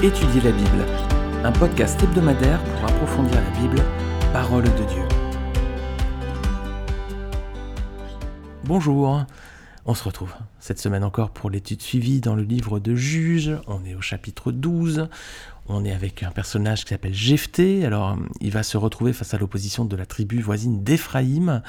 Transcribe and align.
Étudier 0.00 0.40
la 0.42 0.52
Bible, 0.52 0.84
un 1.42 1.50
podcast 1.50 2.00
hebdomadaire 2.00 2.62
pour 2.62 2.84
approfondir 2.84 3.34
la 3.34 3.58
Bible, 3.58 3.82
parole 4.32 4.62
de 4.62 4.84
Dieu. 4.84 5.02
Bonjour, 8.62 9.26
on 9.86 9.94
se 9.94 10.04
retrouve 10.04 10.32
cette 10.60 10.78
semaine 10.78 11.02
encore 11.02 11.30
pour 11.30 11.50
l'étude 11.50 11.82
suivie 11.82 12.20
dans 12.20 12.36
le 12.36 12.44
livre 12.44 12.78
de 12.78 12.94
Juges. 12.94 13.50
On 13.66 13.84
est 13.84 13.96
au 13.96 14.00
chapitre 14.00 14.52
12. 14.52 15.08
On 15.66 15.84
est 15.84 15.92
avec 15.92 16.22
un 16.22 16.30
personnage 16.30 16.84
qui 16.84 16.90
s'appelle 16.90 17.12
Jephthé. 17.12 17.84
Alors, 17.84 18.16
il 18.40 18.52
va 18.52 18.62
se 18.62 18.76
retrouver 18.76 19.12
face 19.12 19.34
à 19.34 19.38
l'opposition 19.38 19.84
de 19.84 19.96
la 19.96 20.06
tribu 20.06 20.40
voisine 20.40 20.84
d'Éphraïm. 20.84 21.60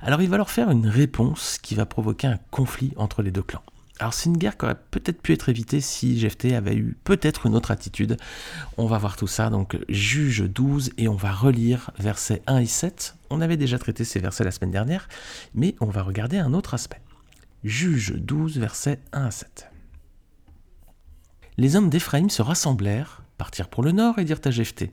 Alors, 0.00 0.22
il 0.22 0.30
va 0.30 0.38
leur 0.38 0.48
faire 0.48 0.70
une 0.70 0.88
réponse 0.88 1.58
qui 1.58 1.74
va 1.74 1.84
provoquer 1.84 2.28
un 2.28 2.38
conflit 2.50 2.94
entre 2.96 3.20
les 3.20 3.30
deux 3.30 3.42
clans. 3.42 3.62
Alors 4.00 4.14
c'est 4.14 4.28
une 4.28 4.36
guerre 4.36 4.56
qui 4.56 4.64
aurait 4.64 4.78
peut-être 4.90 5.20
pu 5.20 5.32
être 5.32 5.48
évitée 5.48 5.80
si 5.80 6.18
Jephthé 6.18 6.54
avait 6.54 6.76
eu 6.76 6.96
peut-être 7.02 7.46
une 7.46 7.56
autre 7.56 7.72
attitude. 7.72 8.16
On 8.76 8.86
va 8.86 8.98
voir 8.98 9.16
tout 9.16 9.26
ça, 9.26 9.50
donc 9.50 9.76
juge 9.88 10.42
12, 10.42 10.92
et 10.98 11.08
on 11.08 11.16
va 11.16 11.32
relire 11.32 11.90
versets 11.98 12.42
1 12.46 12.58
et 12.58 12.66
7. 12.66 13.16
On 13.30 13.40
avait 13.40 13.56
déjà 13.56 13.78
traité 13.78 14.04
ces 14.04 14.20
versets 14.20 14.44
la 14.44 14.52
semaine 14.52 14.70
dernière, 14.70 15.08
mais 15.54 15.74
on 15.80 15.86
va 15.86 16.02
regarder 16.02 16.38
un 16.38 16.54
autre 16.54 16.74
aspect. 16.74 17.00
Juge 17.64 18.14
12, 18.14 18.58
versets 18.58 19.00
1 19.12 19.24
à 19.24 19.30
7. 19.32 19.68
Les 21.56 21.74
hommes 21.74 21.90
d'Éphraïm 21.90 22.30
se 22.30 22.40
rassemblèrent, 22.40 23.22
partirent 23.36 23.68
pour 23.68 23.82
le 23.82 23.90
nord 23.90 24.20
et 24.20 24.24
dirent 24.24 24.40
à 24.44 24.52
Jephthé 24.52 24.92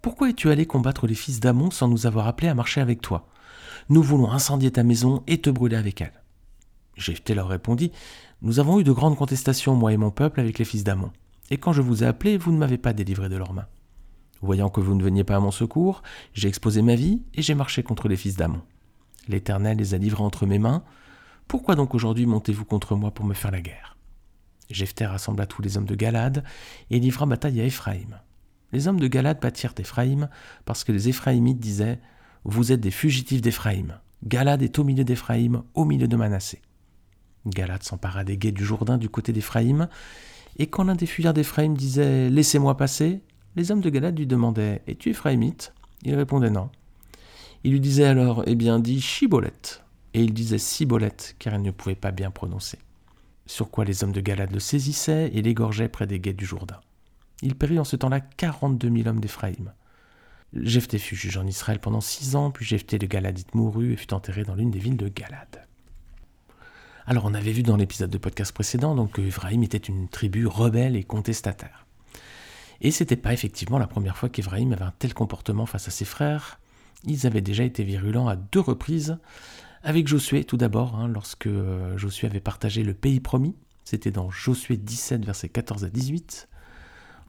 Pourquoi 0.00 0.30
es-tu 0.30 0.48
allé 0.50 0.64
combattre 0.64 1.06
les 1.06 1.14
fils 1.14 1.38
d'Amon 1.38 1.70
sans 1.70 1.86
nous 1.86 2.06
avoir 2.06 2.26
appelés 2.26 2.48
à 2.48 2.54
marcher 2.54 2.80
avec 2.80 3.02
toi? 3.02 3.28
Nous 3.90 4.02
voulons 4.02 4.30
incendier 4.30 4.70
ta 4.70 4.84
maison 4.84 5.22
et 5.26 5.38
te 5.38 5.50
brûler 5.50 5.76
avec 5.76 6.00
elle. 6.00 6.14
Jephthé 6.96 7.34
leur 7.34 7.48
répondit 7.48 7.92
Nous 8.40 8.60
avons 8.60 8.78
eu 8.78 8.84
de 8.84 8.92
grandes 8.92 9.16
contestations, 9.16 9.74
moi 9.74 9.92
et 9.92 9.96
mon 9.96 10.12
peuple, 10.12 10.38
avec 10.38 10.58
les 10.58 10.64
fils 10.64 10.84
d'Amon. 10.84 11.10
Et 11.50 11.56
quand 11.56 11.72
je 11.72 11.82
vous 11.82 12.04
ai 12.04 12.06
appelés, 12.06 12.36
vous 12.38 12.52
ne 12.52 12.58
m'avez 12.58 12.78
pas 12.78 12.92
délivré 12.92 13.28
de 13.28 13.36
leurs 13.36 13.52
mains. 13.52 13.66
Voyant 14.42 14.70
que 14.70 14.80
vous 14.80 14.94
ne 14.94 15.02
veniez 15.02 15.24
pas 15.24 15.34
à 15.34 15.40
mon 15.40 15.50
secours, 15.50 16.02
j'ai 16.34 16.46
exposé 16.46 16.80
ma 16.80 16.94
vie 16.94 17.20
et 17.34 17.42
j'ai 17.42 17.54
marché 17.54 17.82
contre 17.82 18.06
les 18.06 18.16
fils 18.16 18.36
d'Amon. 18.36 18.62
L'Éternel 19.26 19.78
les 19.78 19.94
a 19.94 19.98
livrés 19.98 20.22
entre 20.22 20.46
mes 20.46 20.60
mains. 20.60 20.84
Pourquoi 21.48 21.74
donc 21.74 21.96
aujourd'hui 21.96 22.26
montez-vous 22.26 22.64
contre 22.64 22.94
moi 22.94 23.10
pour 23.10 23.24
me 23.24 23.34
faire 23.34 23.50
la 23.50 23.60
guerre? 23.60 23.96
Jephthé 24.70 25.06
rassembla 25.06 25.46
tous 25.46 25.62
les 25.62 25.76
hommes 25.76 25.86
de 25.86 25.96
Galade 25.96 26.44
et 26.90 27.00
livra 27.00 27.26
bataille 27.26 27.60
à 27.60 27.64
Éphraïm. 27.64 28.20
Les 28.72 28.86
hommes 28.86 29.00
de 29.00 29.08
Galade 29.08 29.40
battirent 29.40 29.74
Éphraïm 29.78 30.28
parce 30.64 30.84
que 30.84 30.92
les 30.92 31.08
Éphraïmites 31.08 31.58
disaient 31.58 31.98
Vous 32.44 32.70
êtes 32.70 32.80
des 32.80 32.92
fugitifs 32.92 33.40
d'Éphraïm. 33.40 33.98
Galade 34.24 34.62
est 34.62 34.78
au 34.78 34.84
milieu 34.84 35.04
d'Éphraïm, 35.04 35.62
au 35.74 35.84
milieu 35.84 36.06
de 36.06 36.16
Manassé. 36.16 36.60
Galade 37.46 37.82
s'empara 37.82 38.24
des 38.24 38.36
guets 38.36 38.52
du 38.52 38.64
Jourdain 38.64 38.98
du 38.98 39.08
côté 39.08 39.32
d'Éphraïm, 39.32 39.88
et 40.58 40.66
quand 40.66 40.84
l'un 40.84 40.96
des 40.96 41.06
fuyards 41.06 41.34
d'Éphraïm 41.34 41.76
disait 41.76 42.30
Laissez-moi 42.30 42.76
passer, 42.76 43.20
les 43.56 43.70
hommes 43.70 43.80
de 43.80 43.90
Galade 43.90 44.18
lui 44.18 44.26
demandaient 44.26 44.82
Es-tu 44.86 45.10
Éphraïmite? 45.10 45.72
Il 46.02 46.14
répondait 46.14 46.50
non. 46.50 46.70
Il 47.64 47.72
lui 47.72 47.80
disait 47.80 48.04
alors 48.04 48.42
Eh 48.46 48.54
bien, 48.54 48.78
dis 48.78 49.00
Chibolette. 49.00 49.84
Et 50.14 50.22
il 50.22 50.32
disait 50.32 50.58
Cibolette, 50.58 51.36
car 51.38 51.54
il 51.54 51.62
ne 51.62 51.70
pouvait 51.70 51.94
pas 51.94 52.10
bien 52.10 52.30
prononcer. 52.30 52.78
Sur 53.46 53.70
quoi 53.70 53.84
les 53.84 54.02
hommes 54.02 54.12
de 54.12 54.20
Galade 54.20 54.52
le 54.52 54.60
saisissaient 54.60 55.30
et 55.32 55.42
l'égorgeaient 55.42 55.88
près 55.88 56.06
des 56.06 56.18
guets 56.18 56.32
du 56.32 56.44
Jourdain. 56.44 56.80
Il 57.42 57.54
périt 57.54 57.78
en 57.78 57.84
ce 57.84 57.96
temps-là 57.96 58.20
quarante-deux 58.20 58.88
mille 58.88 59.08
hommes 59.08 59.20
d'Éphraïm. 59.20 59.72
Jephthé 60.54 60.98
fut 60.98 61.14
juge 61.14 61.36
en 61.36 61.46
Israël 61.46 61.78
pendant 61.78 62.00
six 62.00 62.34
ans, 62.36 62.50
puis 62.50 62.64
Jephthé 62.64 62.98
de 62.98 63.06
Galadite 63.06 63.54
mourut 63.54 63.92
et 63.92 63.96
fut 63.96 64.12
enterré 64.14 64.44
dans 64.44 64.54
l'une 64.54 64.70
des 64.70 64.78
villes 64.78 64.96
de 64.96 65.08
Galade. 65.08 65.67
Alors 67.10 67.24
on 67.24 67.32
avait 67.32 67.52
vu 67.52 67.62
dans 67.62 67.76
l'épisode 67.76 68.10
de 68.10 68.18
podcast 68.18 68.52
précédent 68.52 68.94
donc 68.94 69.12
que 69.12 69.62
était 69.64 69.78
une 69.78 70.10
tribu 70.10 70.46
rebelle 70.46 70.94
et 70.94 71.04
contestataire. 71.04 71.86
Et 72.82 72.90
c'était 72.90 73.16
pas 73.16 73.32
effectivement 73.32 73.78
la 73.78 73.86
première 73.86 74.18
fois 74.18 74.28
qu'Ephraim 74.28 74.72
avait 74.72 74.84
un 74.84 74.92
tel 74.98 75.14
comportement 75.14 75.64
face 75.64 75.88
à 75.88 75.90
ses 75.90 76.04
frères. 76.04 76.60
Ils 77.04 77.26
avaient 77.26 77.40
déjà 77.40 77.64
été 77.64 77.82
virulents 77.82 78.28
à 78.28 78.36
deux 78.36 78.60
reprises, 78.60 79.16
avec 79.82 80.06
Josué 80.06 80.44
tout 80.44 80.58
d'abord, 80.58 80.96
hein, 80.96 81.08
lorsque 81.08 81.46
euh, 81.46 81.96
Josué 81.96 82.28
avait 82.28 82.40
partagé 82.40 82.82
le 82.82 82.92
pays 82.92 83.20
promis, 83.20 83.56
c'était 83.84 84.10
dans 84.10 84.30
Josué 84.30 84.76
17, 84.76 85.24
versets 85.24 85.48
14 85.48 85.86
à 85.86 85.88
18. 85.88 86.46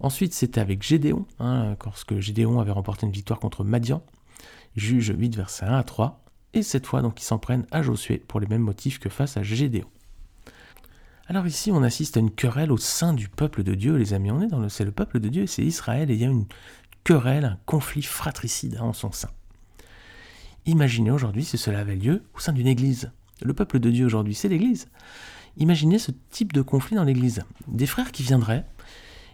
Ensuite, 0.02 0.34
c'était 0.34 0.60
avec 0.60 0.84
Gédéon, 0.84 1.26
hein, 1.40 1.78
lorsque 1.86 2.20
Gédéon 2.20 2.60
avait 2.60 2.74
remporté 2.74 3.06
une 3.06 3.14
victoire 3.14 3.40
contre 3.40 3.64
Madian, 3.64 4.04
Juge 4.76 5.14
8, 5.18 5.38
versets 5.38 5.68
1 5.68 5.78
à 5.78 5.84
3 5.86 6.22
et 6.54 6.64
cette 6.64 6.86
fois 6.86 7.02
donc 7.02 7.22
ils 7.22 7.26
s'en 7.26 7.40
prennent 7.40 7.66
à 7.72 7.82
Josué 7.82 8.18
pour 8.28 8.40
les 8.40 8.48
mêmes 8.48 8.62
motifs 8.62 9.00
que 9.00 9.10
face 9.10 9.38
à 9.38 9.44
Gédéon. 9.44 9.88
Alors 11.28 11.46
ici 11.46 11.72
on 11.72 11.84
assiste 11.84 12.18
à 12.18 12.20
une 12.20 12.32
querelle 12.32 12.72
au 12.72 12.78
sein 12.78 13.14
du 13.14 13.30
peuple 13.30 13.64
de 13.64 13.76
Dieu, 13.76 13.96
les 13.96 14.14
amis, 14.14 14.32
on 14.32 14.42
est 14.42 14.48
dans 14.48 14.60
le, 14.60 14.70
c'est 14.70 14.86
le 14.86 14.92
peuple 14.92 15.20
de 15.20 15.30
Dieu, 15.30 15.46
c'est 15.46 15.64
Israël, 15.64 16.10
et 16.10 16.16
il 16.16 16.20
y 16.20 16.26
a 16.26 16.30
une 16.30 16.46
querelle, 17.04 17.46
un 17.46 17.60
conflit 17.66 18.02
fratricide 18.02 18.80
en 18.80 18.94
son 18.94 19.12
sein. 19.12 19.30
Imaginez 20.66 21.12
aujourd'hui 21.12 21.46
si 21.46 21.58
cela 21.58 21.80
avait 21.80 21.96
lieu 21.96 22.24
au 22.36 22.40
sein 22.40 22.54
d'une 22.54 22.68
église. 22.68 23.12
Le 23.42 23.54
peuple 23.54 23.80
de 23.80 23.90
Dieu 23.90 24.06
aujourd'hui, 24.06 24.36
c'est 24.36 24.50
l'église. 24.50 24.88
Imaginez 25.58 26.00
ce 26.00 26.12
type 26.30 26.54
de 26.54 26.62
conflit 26.62 26.96
dans 26.96 27.04
l'église. 27.04 27.44
Des 27.68 27.86
frères 27.86 28.12
qui 28.12 28.24
viendraient 28.24 28.66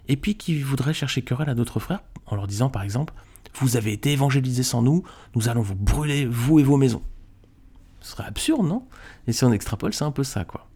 et 0.07 0.17
puis 0.17 0.35
qui 0.35 0.61
voudraient 0.61 0.93
chercher 0.93 1.21
querelle 1.23 1.49
à 1.49 1.55
d'autres 1.55 1.79
frères 1.79 2.03
en 2.25 2.35
leur 2.35 2.47
disant 2.47 2.69
par 2.69 2.83
exemple 2.83 3.13
vous 3.53 3.77
avez 3.77 3.93
été 3.93 4.11
évangélisés 4.11 4.63
sans 4.63 4.81
nous, 4.81 5.03
nous 5.35 5.49
allons 5.49 5.61
vous 5.61 5.75
brûler, 5.75 6.25
vous 6.25 6.59
et 6.59 6.63
vos 6.63 6.77
maisons. 6.77 7.03
Ce 8.01 8.11
serait 8.11 8.25
absurde, 8.25 8.65
non? 8.67 8.87
Et 9.27 9.33
si 9.33 9.43
on 9.45 9.51
extrapole, 9.51 9.93
c'est 9.93 10.03
un 10.03 10.11
peu 10.11 10.23
ça, 10.23 10.45
quoi. 10.45 10.67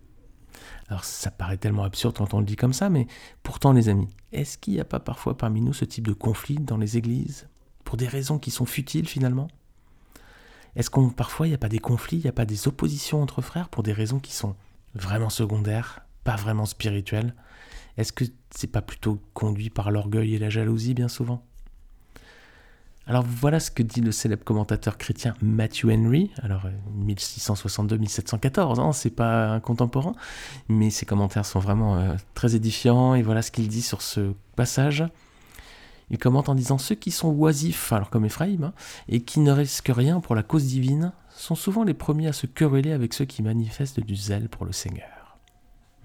Alors 0.87 1.03
ça 1.03 1.29
paraît 1.29 1.57
tellement 1.57 1.83
absurde 1.83 2.17
quand 2.17 2.33
on 2.33 2.39
le 2.39 2.45
dit 2.45 2.55
comme 2.55 2.73
ça, 2.73 2.89
mais 2.89 3.05
pourtant 3.43 3.73
les 3.73 3.89
amis, 3.89 4.09
est-ce 4.31 4.57
qu'il 4.57 4.73
n'y 4.73 4.79
a 4.79 4.85
pas 4.85 4.99
parfois 4.99 5.37
parmi 5.37 5.61
nous 5.61 5.73
ce 5.73 5.85
type 5.85 6.07
de 6.07 6.13
conflit 6.13 6.55
dans 6.55 6.77
les 6.77 6.97
églises? 6.97 7.47
Pour 7.83 7.95
des 7.95 8.07
raisons 8.07 8.39
qui 8.39 8.49
sont 8.49 8.65
futiles 8.65 9.07
finalement? 9.07 9.47
Est-ce 10.75 10.89
qu'on 10.89 11.09
parfois 11.09 11.45
il 11.45 11.51
n'y 11.51 11.55
a 11.55 11.59
pas 11.59 11.69
des 11.69 11.79
conflits, 11.79 12.17
il 12.17 12.23
n'y 12.23 12.29
a 12.29 12.33
pas 12.33 12.45
des 12.45 12.67
oppositions 12.67 13.21
entre 13.21 13.41
frères 13.41 13.69
pour 13.69 13.83
des 13.83 13.93
raisons 13.93 14.19
qui 14.19 14.33
sont 14.33 14.55
vraiment 14.95 15.29
secondaires, 15.29 16.01
pas 16.23 16.35
vraiment 16.35 16.65
spirituelles? 16.65 17.35
Est-ce 17.97 18.13
que 18.13 18.25
c'est 18.49 18.71
pas 18.71 18.81
plutôt 18.81 19.21
conduit 19.33 19.69
par 19.69 19.91
l'orgueil 19.91 20.35
et 20.35 20.39
la 20.39 20.49
jalousie 20.49 20.95
bien 20.95 21.07
souvent? 21.07 21.45
Alors 23.09 23.25
voilà 23.27 23.59
ce 23.59 23.71
que 23.71 23.81
dit 23.81 24.01
le 24.01 24.11
célèbre 24.11 24.43
commentateur 24.43 24.99
chrétien 24.99 25.33
Matthew 25.41 25.85
Henry, 25.85 26.29
alors 26.43 26.67
1662-1714, 27.07 28.79
hein, 28.79 28.93
c'est 28.93 29.09
pas 29.09 29.47
un 29.47 29.59
contemporain, 29.59 30.13
mais 30.67 30.91
ses 30.91 31.07
commentaires 31.07 31.47
sont 31.47 31.59
vraiment 31.59 31.97
euh, 31.97 32.13
très 32.35 32.55
édifiants, 32.55 33.15
et 33.15 33.23
voilà 33.23 33.41
ce 33.41 33.49
qu'il 33.49 33.67
dit 33.67 33.81
sur 33.81 34.03
ce 34.03 34.33
passage. 34.55 35.03
Il 36.11 36.19
commente 36.19 36.49
en 36.49 36.55
disant 36.55 36.77
Ceux 36.77 36.93
qui 36.93 37.09
sont 37.09 37.29
oisifs, 37.29 37.91
alors 37.91 38.11
comme 38.11 38.25
Ephraim, 38.25 38.61
hein, 38.61 38.73
et 39.07 39.21
qui 39.21 39.39
ne 39.39 39.51
risquent 39.51 39.91
rien 39.91 40.19
pour 40.19 40.35
la 40.35 40.43
cause 40.43 40.65
divine, 40.65 41.11
sont 41.35 41.55
souvent 41.55 41.83
les 41.83 41.95
premiers 41.95 42.27
à 42.27 42.33
se 42.33 42.45
quereller 42.45 42.91
avec 42.91 43.15
ceux 43.15 43.25
qui 43.25 43.41
manifestent 43.41 44.01
du 44.01 44.15
zèle 44.15 44.49
pour 44.49 44.67
le 44.67 44.71
Seigneur. 44.71 45.18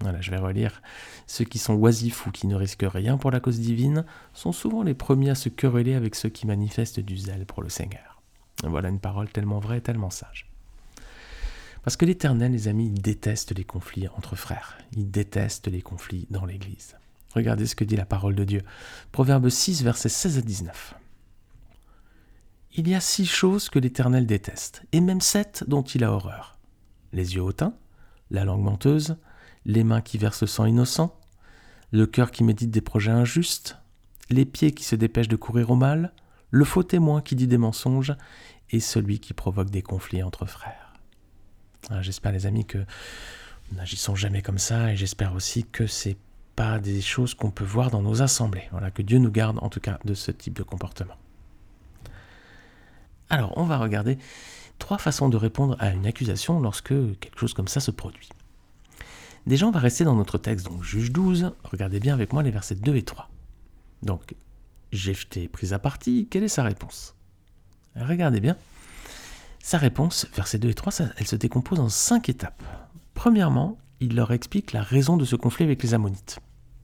Voilà, 0.01 0.21
je 0.21 0.31
vais 0.31 0.37
relire. 0.37 0.81
Ceux 1.25 1.45
qui 1.45 1.57
sont 1.57 1.75
oisifs 1.75 2.25
ou 2.27 2.31
qui 2.31 2.47
ne 2.47 2.55
risquent 2.55 2.87
rien 2.87 3.17
pour 3.17 3.31
la 3.31 3.39
cause 3.39 3.59
divine 3.59 4.05
sont 4.33 4.51
souvent 4.51 4.83
les 4.83 4.93
premiers 4.93 5.29
à 5.29 5.35
se 5.35 5.49
quereller 5.49 5.95
avec 5.95 6.15
ceux 6.15 6.29
qui 6.29 6.47
manifestent 6.47 6.99
du 6.99 7.17
zèle 7.17 7.45
pour 7.45 7.63
le 7.63 7.69
Seigneur. 7.69 8.21
Voilà 8.63 8.89
une 8.89 8.99
parole 8.99 9.29
tellement 9.29 9.59
vraie 9.59 9.77
et 9.77 9.81
tellement 9.81 10.09
sage. 10.09 10.49
Parce 11.83 11.97
que 11.97 12.05
l'Éternel, 12.05 12.51
les 12.51 12.67
amis, 12.67 12.87
il 12.87 13.01
déteste 13.01 13.55
les 13.55 13.63
conflits 13.63 14.07
entre 14.17 14.35
frères. 14.35 14.77
Il 14.93 15.11
déteste 15.11 15.67
les 15.67 15.81
conflits 15.81 16.27
dans 16.31 16.45
l'Église. 16.45 16.95
Regardez 17.35 17.67
ce 17.67 17.75
que 17.75 17.83
dit 17.83 17.95
la 17.95 18.05
parole 18.05 18.33
de 18.33 18.43
Dieu. 18.43 18.63
Proverbe 19.11 19.49
6, 19.49 19.83
versets 19.83 20.09
16 20.09 20.39
à 20.39 20.41
19. 20.41 20.95
Il 22.77 22.89
y 22.89 22.95
a 22.95 22.99
six 22.99 23.25
choses 23.25 23.69
que 23.69 23.79
l'Éternel 23.79 24.25
déteste, 24.25 24.83
et 24.91 24.99
même 24.99 25.21
sept 25.21 25.63
dont 25.67 25.83
il 25.83 26.03
a 26.03 26.11
horreur. 26.11 26.57
Les 27.13 27.35
yeux 27.35 27.41
hautains, 27.41 27.73
la 28.31 28.43
langue 28.43 28.63
menteuse, 28.63 29.17
les 29.65 29.83
mains 29.83 30.01
qui 30.01 30.17
versent 30.17 30.41
le 30.41 30.47
sang 30.47 30.65
innocent, 30.65 31.17
le 31.91 32.05
cœur 32.05 32.31
qui 32.31 32.43
médite 32.43 32.71
des 32.71 32.81
projets 32.81 33.11
injustes, 33.11 33.77
les 34.29 34.45
pieds 34.45 34.71
qui 34.71 34.83
se 34.83 34.95
dépêchent 34.95 35.27
de 35.27 35.35
courir 35.35 35.71
au 35.71 35.75
mal, 35.75 36.13
le 36.51 36.65
faux 36.65 36.83
témoin 36.83 37.21
qui 37.21 37.35
dit 37.35 37.47
des 37.47 37.57
mensonges, 37.57 38.15
et 38.71 38.79
celui 38.79 39.19
qui 39.19 39.33
provoque 39.33 39.69
des 39.69 39.81
conflits 39.81 40.23
entre 40.23 40.45
frères. 40.45 40.93
Ah, 41.89 42.01
j'espère 42.01 42.31
les 42.31 42.45
amis 42.45 42.65
que 42.65 42.79
nous 43.71 43.77
n'agissons 43.77 44.15
jamais 44.15 44.41
comme 44.41 44.57
ça, 44.57 44.91
et 44.91 44.95
j'espère 44.95 45.33
aussi 45.33 45.63
que 45.63 45.87
c'est 45.87 46.17
pas 46.55 46.79
des 46.79 47.01
choses 47.01 47.33
qu'on 47.33 47.51
peut 47.51 47.65
voir 47.65 47.91
dans 47.91 48.01
nos 48.01 48.21
assemblées. 48.21 48.67
Voilà, 48.71 48.91
que 48.91 49.01
Dieu 49.01 49.19
nous 49.19 49.31
garde 49.31 49.59
en 49.61 49.69
tout 49.69 49.79
cas 49.79 49.99
de 50.05 50.13
ce 50.13 50.31
type 50.31 50.53
de 50.53 50.63
comportement. 50.63 51.15
Alors, 53.29 53.57
on 53.57 53.63
va 53.63 53.77
regarder 53.77 54.17
trois 54.79 54.97
façons 54.97 55.29
de 55.29 55.37
répondre 55.37 55.75
à 55.79 55.91
une 55.91 56.05
accusation 56.05 56.59
lorsque 56.59 56.93
quelque 57.19 57.39
chose 57.39 57.53
comme 57.53 57.67
ça 57.67 57.79
se 57.79 57.91
produit. 57.91 58.29
Déjà, 59.47 59.67
on 59.67 59.71
va 59.71 59.79
rester 59.79 60.03
dans 60.03 60.15
notre 60.15 60.37
texte, 60.37 60.65
donc 60.65 60.83
juge 60.83 61.11
12. 61.11 61.53
Regardez 61.63 61.99
bien 61.99 62.13
avec 62.13 62.33
moi 62.33 62.41
les 62.41 62.51
versets 62.51 62.75
2 62.75 62.95
et 62.95 63.03
3. 63.03 63.29
Donc, 64.01 64.35
Jephthé 64.91 65.47
pris 65.47 65.73
à 65.73 65.79
partie, 65.79 66.27
quelle 66.29 66.43
est 66.43 66.47
sa 66.47 66.63
réponse? 66.63 67.15
Regardez 67.95 68.39
bien. 68.39 68.57
Sa 69.59 69.77
réponse, 69.77 70.27
versets 70.35 70.57
2 70.57 70.69
et 70.69 70.73
3, 70.73 70.93
elle 71.17 71.27
se 71.27 71.35
décompose 71.35 71.79
en 71.79 71.89
cinq 71.89 72.29
étapes. 72.29 72.63
Premièrement, 73.13 73.77
il 73.99 74.15
leur 74.15 74.31
explique 74.31 74.73
la 74.73 74.81
raison 74.81 75.15
de 75.17 75.25
ce 75.25 75.35
conflit 75.35 75.65
avec 75.65 75.81
les 75.83 75.93
Ammonites. 75.93 76.39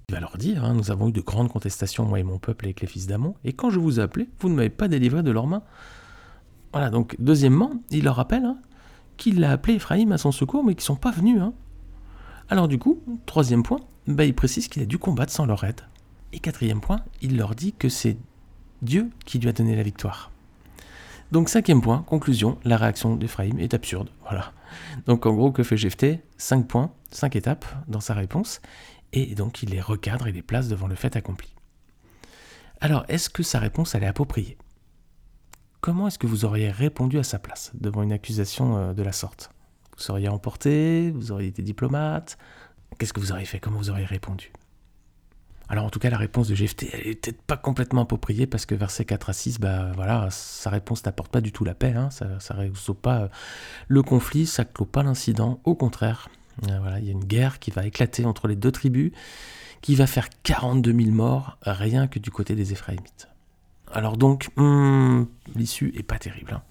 Il 0.09 0.15
va 0.15 0.21
leur 0.21 0.37
dire, 0.37 0.63
hein, 0.63 0.73
nous 0.73 0.91
avons 0.91 1.09
eu 1.09 1.11
de 1.11 1.21
grandes 1.21 1.49
contestations, 1.49 2.05
moi 2.05 2.19
et 2.19 2.23
mon 2.23 2.37
peuple, 2.37 2.65
avec 2.65 2.81
les 2.81 2.87
fils 2.87 3.07
d'Amon, 3.07 3.35
et 3.43 3.53
quand 3.53 3.69
je 3.69 3.79
vous 3.79 3.99
ai 3.99 4.03
appelé, 4.03 4.29
vous 4.39 4.49
ne 4.49 4.55
m'avez 4.55 4.69
pas 4.69 4.87
délivré 4.87 5.23
de 5.23 5.31
leurs 5.31 5.47
mains. 5.47 5.63
Voilà, 6.73 6.89
donc 6.89 7.15
deuxièmement, 7.19 7.73
il 7.91 8.03
leur 8.03 8.15
rappelle 8.15 8.45
hein, 8.45 8.57
qu'il 9.17 9.43
a 9.43 9.51
appelé 9.51 9.75
Ephraïm 9.75 10.11
à 10.11 10.17
son 10.17 10.31
secours, 10.31 10.63
mais 10.63 10.73
qu'ils 10.73 10.83
ne 10.83 10.85
sont 10.85 10.95
pas 10.95 11.11
venus. 11.11 11.41
Hein. 11.41 11.53
Alors 12.51 12.67
du 12.67 12.77
coup, 12.77 13.01
troisième 13.25 13.63
point, 13.63 13.79
il 14.07 14.35
précise 14.35 14.67
qu'il 14.67 14.83
a 14.83 14.85
dû 14.85 14.99
combattre 14.99 15.31
sans 15.31 15.45
leur 15.45 15.63
aide. 15.63 15.79
Et 16.33 16.39
quatrième 16.39 16.81
point, 16.81 16.99
il 17.21 17.37
leur 17.37 17.55
dit 17.55 17.71
que 17.71 17.87
c'est 17.87 18.17
Dieu 18.81 19.09
qui 19.25 19.39
lui 19.39 19.47
a 19.47 19.53
donné 19.53 19.73
la 19.73 19.83
victoire. 19.83 20.31
Donc 21.31 21.47
cinquième 21.47 21.81
point, 21.81 22.01
conclusion, 22.01 22.59
la 22.65 22.75
réaction 22.75 23.15
d'Ephraïm 23.15 23.57
est 23.57 23.73
absurde. 23.73 24.09
Voilà. 24.23 24.51
Donc 25.05 25.25
en 25.25 25.33
gros, 25.33 25.53
que 25.53 25.63
fait 25.63 25.77
Jephthé? 25.77 26.23
Cinq 26.37 26.67
points, 26.67 26.91
cinq 27.09 27.37
étapes 27.37 27.65
dans 27.87 28.01
sa 28.01 28.15
réponse, 28.15 28.61
et 29.13 29.33
donc 29.33 29.63
il 29.63 29.69
les 29.69 29.79
recadre 29.79 30.27
et 30.27 30.33
les 30.33 30.41
place 30.41 30.67
devant 30.67 30.87
le 30.87 30.95
fait 30.95 31.15
accompli. 31.15 31.55
Alors, 32.81 33.05
est-ce 33.07 33.29
que 33.29 33.43
sa 33.43 33.59
réponse 33.59 33.95
elle 33.95 34.03
est 34.03 34.07
appropriée? 34.07 34.57
Comment 35.79 36.09
est-ce 36.09 36.19
que 36.19 36.27
vous 36.27 36.43
auriez 36.43 36.69
répondu 36.69 37.17
à 37.17 37.23
sa 37.23 37.39
place 37.39 37.71
devant 37.75 38.03
une 38.03 38.11
accusation 38.11 38.77
euh, 38.77 38.93
de 38.93 39.03
la 39.03 39.13
sorte? 39.13 39.51
Vous 39.95 40.03
seriez 40.03 40.29
emporté 40.29 41.11
Vous 41.11 41.31
auriez 41.31 41.49
été 41.49 41.61
diplomate 41.61 42.37
Qu'est-ce 42.97 43.13
que 43.13 43.19
vous 43.19 43.31
auriez 43.31 43.45
fait? 43.45 43.59
Comment 43.59 43.77
vous 43.77 43.89
auriez 43.89 44.05
répondu? 44.05 44.51
Alors 45.71 45.85
en 45.85 45.89
tout 45.89 45.99
cas, 45.99 46.09
la 46.09 46.17
réponse 46.17 46.49
de 46.49 46.55
GFT, 46.55 46.87
elle 46.91 47.07
n'est 47.07 47.15
peut-être 47.15 47.41
pas 47.43 47.55
complètement 47.55 48.01
appropriée 48.01 48.45
parce 48.45 48.65
que 48.65 48.75
verset 48.75 49.05
4 49.05 49.29
à 49.29 49.33
6, 49.33 49.59
bah 49.61 49.93
voilà, 49.95 50.27
sa 50.29 50.69
réponse 50.69 51.05
n'apporte 51.05 51.31
pas 51.31 51.39
du 51.39 51.53
tout 51.53 51.63
la 51.63 51.73
paix, 51.73 51.93
hein, 51.93 52.09
ça 52.09 52.25
ne 52.25 52.59
résout 52.59 52.93
pas 52.93 53.21
euh, 53.21 53.27
le 53.87 54.03
conflit, 54.03 54.45
ça 54.45 54.65
clôt 54.65 54.83
pas 54.83 55.01
l'incident, 55.01 55.61
au 55.63 55.73
contraire. 55.73 56.27
Euh, 56.67 56.77
voilà, 56.81 56.99
il 56.99 57.05
y 57.05 57.07
a 57.07 57.13
une 57.13 57.23
guerre 57.23 57.59
qui 57.59 57.71
va 57.71 57.85
éclater 57.85 58.25
entre 58.25 58.49
les 58.49 58.57
deux 58.57 58.73
tribus, 58.73 59.13
qui 59.81 59.95
va 59.95 60.07
faire 60.07 60.27
42 60.43 60.91
000 60.91 61.11
morts 61.11 61.57
rien 61.61 62.09
que 62.09 62.19
du 62.19 62.31
côté 62.31 62.53
des 62.53 62.73
Éphraïmites. 62.73 63.29
Alors 63.93 64.17
donc, 64.17 64.49
hmm, 64.57 65.23
l'issue 65.55 65.93
est 65.95 66.03
pas 66.03 66.19
terrible. 66.19 66.53
Hein. 66.53 66.63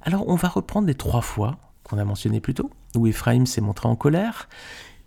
Alors 0.00 0.26
on 0.28 0.34
va 0.36 0.48
reprendre 0.48 0.86
les 0.86 0.94
trois 0.94 1.20
fois 1.20 1.58
qu'on 1.88 1.98
a 1.98 2.04
mentionné 2.04 2.40
plus 2.40 2.54
tôt, 2.54 2.70
où 2.94 3.06
Éphraïm 3.06 3.46
s'est 3.46 3.60
montré 3.60 3.88
en 3.88 3.96
colère, 3.96 4.48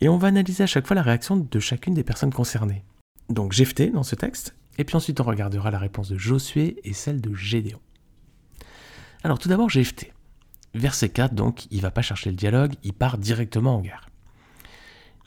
et 0.01 0.09
on 0.09 0.17
va 0.17 0.29
analyser 0.29 0.63
à 0.63 0.67
chaque 0.67 0.87
fois 0.87 0.95
la 0.95 1.03
réaction 1.03 1.37
de 1.37 1.59
chacune 1.59 1.93
des 1.93 2.03
personnes 2.03 2.33
concernées 2.33 2.83
donc 3.31 3.53
Jephthé 3.53 3.89
dans 3.89 4.03
ce 4.03 4.15
texte, 4.15 4.55
et 4.77 4.83
puis 4.83 4.95
ensuite 4.95 5.19
on 5.19 5.23
regardera 5.23 5.71
la 5.71 5.79
réponse 5.79 6.09
de 6.09 6.17
Josué 6.17 6.77
et 6.83 6.93
celle 6.93 7.21
de 7.21 7.33
Gédéon. 7.33 7.79
Alors 9.23 9.39
tout 9.39 9.49
d'abord 9.49 9.69
Jephthé. 9.69 10.13
Verset 10.73 11.09
4, 11.09 11.33
donc, 11.33 11.67
il 11.69 11.81
va 11.81 11.91
pas 11.91 12.01
chercher 12.01 12.29
le 12.29 12.37
dialogue, 12.37 12.75
il 12.83 12.93
part 12.93 13.17
directement 13.17 13.75
en 13.75 13.81
guerre. 13.81 14.09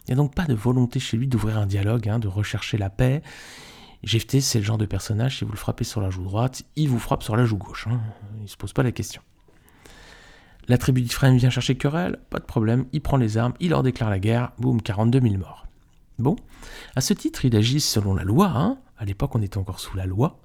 Il 0.07 0.11
n'y 0.11 0.13
a 0.15 0.17
donc 0.17 0.35
pas 0.35 0.47
de 0.47 0.55
volonté 0.55 1.01
chez 1.01 1.19
lui 1.19 1.29
d'ouvrir 1.29 1.59
un 1.59 1.67
dialogue, 1.67 2.09
hein, 2.09 2.19
de 2.19 2.29
rechercher 2.29 2.79
la 2.79 2.89
paix. 2.89 3.23
Jephthé, 4.03 4.41
c'est 4.41 4.59
le 4.59 4.65
genre 4.65 4.79
de 4.79 4.87
personnage, 4.87 5.39
si 5.39 5.45
vous 5.45 5.53
le 5.53 5.59
frappez 5.59 5.85
sur 5.85 6.01
la 6.01 6.09
joue 6.09 6.25
droite, 6.25 6.63
il 6.77 6.89
vous 6.89 6.99
frappe 6.99 7.23
sur 7.23 7.37
la 7.37 7.45
joue 7.45 7.59
gauche. 7.59 7.87
Hein. 7.89 8.01
Il 8.39 8.45
ne 8.45 8.49
se 8.49 8.57
pose 8.57 8.73
pas 8.73 8.83
la 8.83 8.93
question. 8.93 9.21
La 10.69 10.79
tribu 10.79 11.03
d'Iphraïm 11.03 11.37
vient 11.37 11.51
chercher 11.51 11.77
querelle, 11.77 12.19
pas 12.31 12.39
de 12.39 12.45
problème, 12.45 12.87
il 12.93 13.01
prend 13.01 13.17
les 13.17 13.37
armes, 13.37 13.55
il 13.61 13.71
leur 13.71 13.83
déclare 13.83 14.11
la 14.11 14.19
guerre, 14.19 14.53
boum, 14.59 14.81
42 14.81 15.21
000 15.21 15.35
morts. 15.37 15.67
Bon, 16.19 16.37
à 16.95 17.01
ce 17.01 17.13
titre, 17.13 17.45
il 17.45 17.57
agit 17.57 17.81
selon 17.81 18.15
la 18.15 18.25
loi. 18.25 18.53
Hein. 18.55 18.79
À 18.99 19.05
l'époque, 19.05 19.35
on 19.35 19.43
était 19.43 19.59
encore 19.59 19.81
sous 19.81 19.97
la 19.97 20.07
loi. 20.07 20.39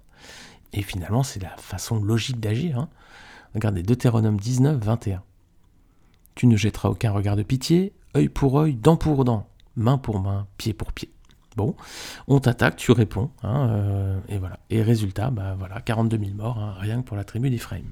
Et 0.74 0.82
finalement, 0.82 1.24
c'est 1.24 1.42
la 1.42 1.56
façon 1.58 2.02
logique 2.02 2.40
d'agir. 2.40 2.80
Hein. 2.80 2.90
Regardez 3.54 3.84
Deutéronome 3.84 4.40
19, 4.40 4.84
21. 4.84 5.24
Tu 6.36 6.48
ne 6.48 6.56
jetteras 6.56 6.90
aucun 6.90 7.12
regard 7.12 7.36
de 7.36 7.44
pitié, 7.44 7.94
œil 8.16 8.30
pour 8.30 8.60
œil, 8.60 8.76
dent 8.76 8.98
pour 8.98 9.26
dent, 9.26 9.48
main 9.76 9.98
pour 9.98 10.20
main, 10.20 10.48
pied 10.58 10.74
pour 10.74 10.92
pied. 10.92 11.10
Bon, 11.56 11.76
on 12.28 12.40
t'attaque, 12.40 12.78
tu 12.78 12.92
réponds, 12.92 13.32
hein, 13.44 13.70
euh, 13.70 14.20
et 14.30 14.38
voilà. 14.38 14.60
Et 14.70 14.82
résultat, 14.82 15.32
bah 15.32 15.56
voilà, 15.58 15.82
42 15.82 16.18
000 16.18 16.32
morts, 16.36 16.58
hein, 16.58 16.76
rien 16.80 17.02
que 17.02 17.08
pour 17.08 17.18
la 17.18 17.24
tribu 17.24 17.50
d'Ephraim. 17.50 17.84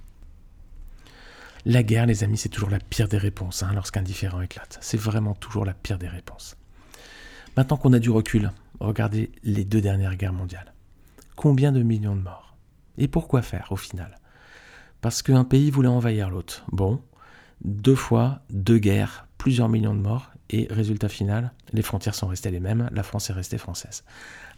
La 1.66 1.84
guerre, 1.84 2.06
les 2.06 2.24
amis, 2.24 2.38
c'est 2.38 2.50
toujours 2.50 2.70
la 2.70 2.80
pire 2.80 3.08
des 3.08 3.18
réponses 3.18 3.64
lorsqu'un 3.74 4.02
différent 4.02 4.42
éclate. 4.42 4.78
C'est 4.82 5.00
vraiment 5.00 5.36
toujours 5.36 5.66
la 5.66 5.74
pire 5.74 5.98
des 5.98 6.08
réponses. 6.08 6.56
Maintenant 7.56 7.78
qu'on 7.78 7.94
a 7.94 8.00
du 8.00 8.10
recul, 8.10 8.52
regardez 8.80 9.32
les 9.44 9.66
deux 9.66 9.82
dernières 9.82 10.16
guerres 10.16 10.34
mondiales. 10.34 10.74
Combien 11.36 11.72
de 11.72 11.84
millions 11.84 12.16
de 12.16 12.22
morts? 12.22 12.56
Et 12.98 13.08
pourquoi 13.08 13.42
faire 13.42 13.72
au 13.72 13.76
final? 13.76 14.20
Parce 15.02 15.22
qu'un 15.22 15.44
pays 15.44 15.72
voulait 15.72 15.88
envahir 15.88 16.30
l'autre. 16.30 16.66
Bon, 16.72 17.02
deux 17.64 17.96
fois, 17.96 18.42
deux 18.50 18.78
guerres, 18.78 19.28
plusieurs 19.38 19.70
millions 19.70 19.94
de 19.96 20.02
morts, 20.02 20.32
et 20.50 20.68
résultat 20.70 21.10
final, 21.10 21.52
les 21.74 21.82
frontières 21.82 22.16
sont 22.16 22.28
restées 22.28 22.52
les 22.52 22.60
mêmes, 22.60 22.90
la 22.94 23.04
France 23.04 23.30
est 23.30 23.34
restée 23.34 23.58
française. 23.58 24.04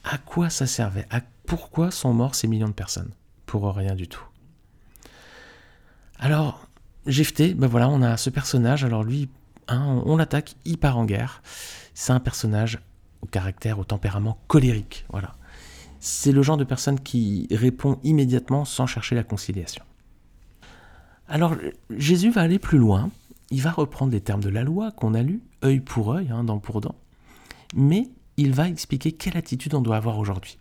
À 0.04 0.18
quoi 0.18 0.50
ça 0.50 0.68
servait? 0.68 1.07
À 1.10 1.22
Pourquoi 1.46 1.92
sont 1.92 2.13
morts 2.13 2.36
ces 2.36 2.48
millions 2.48 2.68
de 2.68 2.74
personnes? 2.74 3.12
Pour 3.46 3.74
rien 3.75 3.96
du 3.96 4.07
tout. 4.07 4.24
Alors, 6.19 6.68
Jephthé, 7.10 7.54
ben 7.56 7.68
voilà, 7.68 7.90
on 7.90 8.02
a 8.02 8.18
ce 8.18 8.30
personnage, 8.30 8.84
alors 8.84 9.04
lui, 9.04 9.30
hein, 9.68 10.02
on 10.06 10.16
l'attaque, 10.16 10.56
il 10.66 10.78
part 10.78 10.98
en 10.98 11.06
guerre. 11.06 11.42
C'est 11.94 12.14
un 12.14 12.20
personnage 12.20 12.80
au 13.22 13.26
caractère, 13.26 13.80
au 13.80 13.84
tempérament 13.84 14.38
colérique. 14.48 15.06
Voilà. 15.10 15.36
C'est 16.00 16.32
le 16.32 16.42
genre 16.44 16.58
de 16.58 16.64
personne 16.64 17.00
qui 17.00 17.48
répond 17.52 18.00
immédiatement 18.04 18.64
sans 18.64 18.86
chercher 18.86 19.16
la 19.16 19.24
conciliation. 19.24 19.84
Alors 21.28 21.56
Jésus 21.90 22.30
va 22.30 22.42
aller 22.42 22.60
plus 22.60 22.78
loin. 22.78 23.10
Il 23.52 23.62
va 23.62 23.72
reprendre 23.72 24.12
les 24.12 24.22
termes 24.22 24.44
de 24.44 24.50
la 24.50 24.64
loi 24.64 24.92
qu'on 24.92 25.16
a 25.16 25.24
lus, 25.24 25.42
œil 25.64 25.80
pour 25.80 26.14
œil, 26.14 26.30
hein, 26.32 26.44
dent 26.44 26.60
pour 26.60 26.82
dent, 26.82 26.96
mais 27.74 28.08
il 28.38 28.54
va 28.54 28.70
expliquer 28.70 29.12
quelle 29.12 29.36
attitude 29.36 29.74
on 29.74 29.82
doit 29.82 29.98
avoir 29.98 30.20
aujourd'hui. 30.20 30.60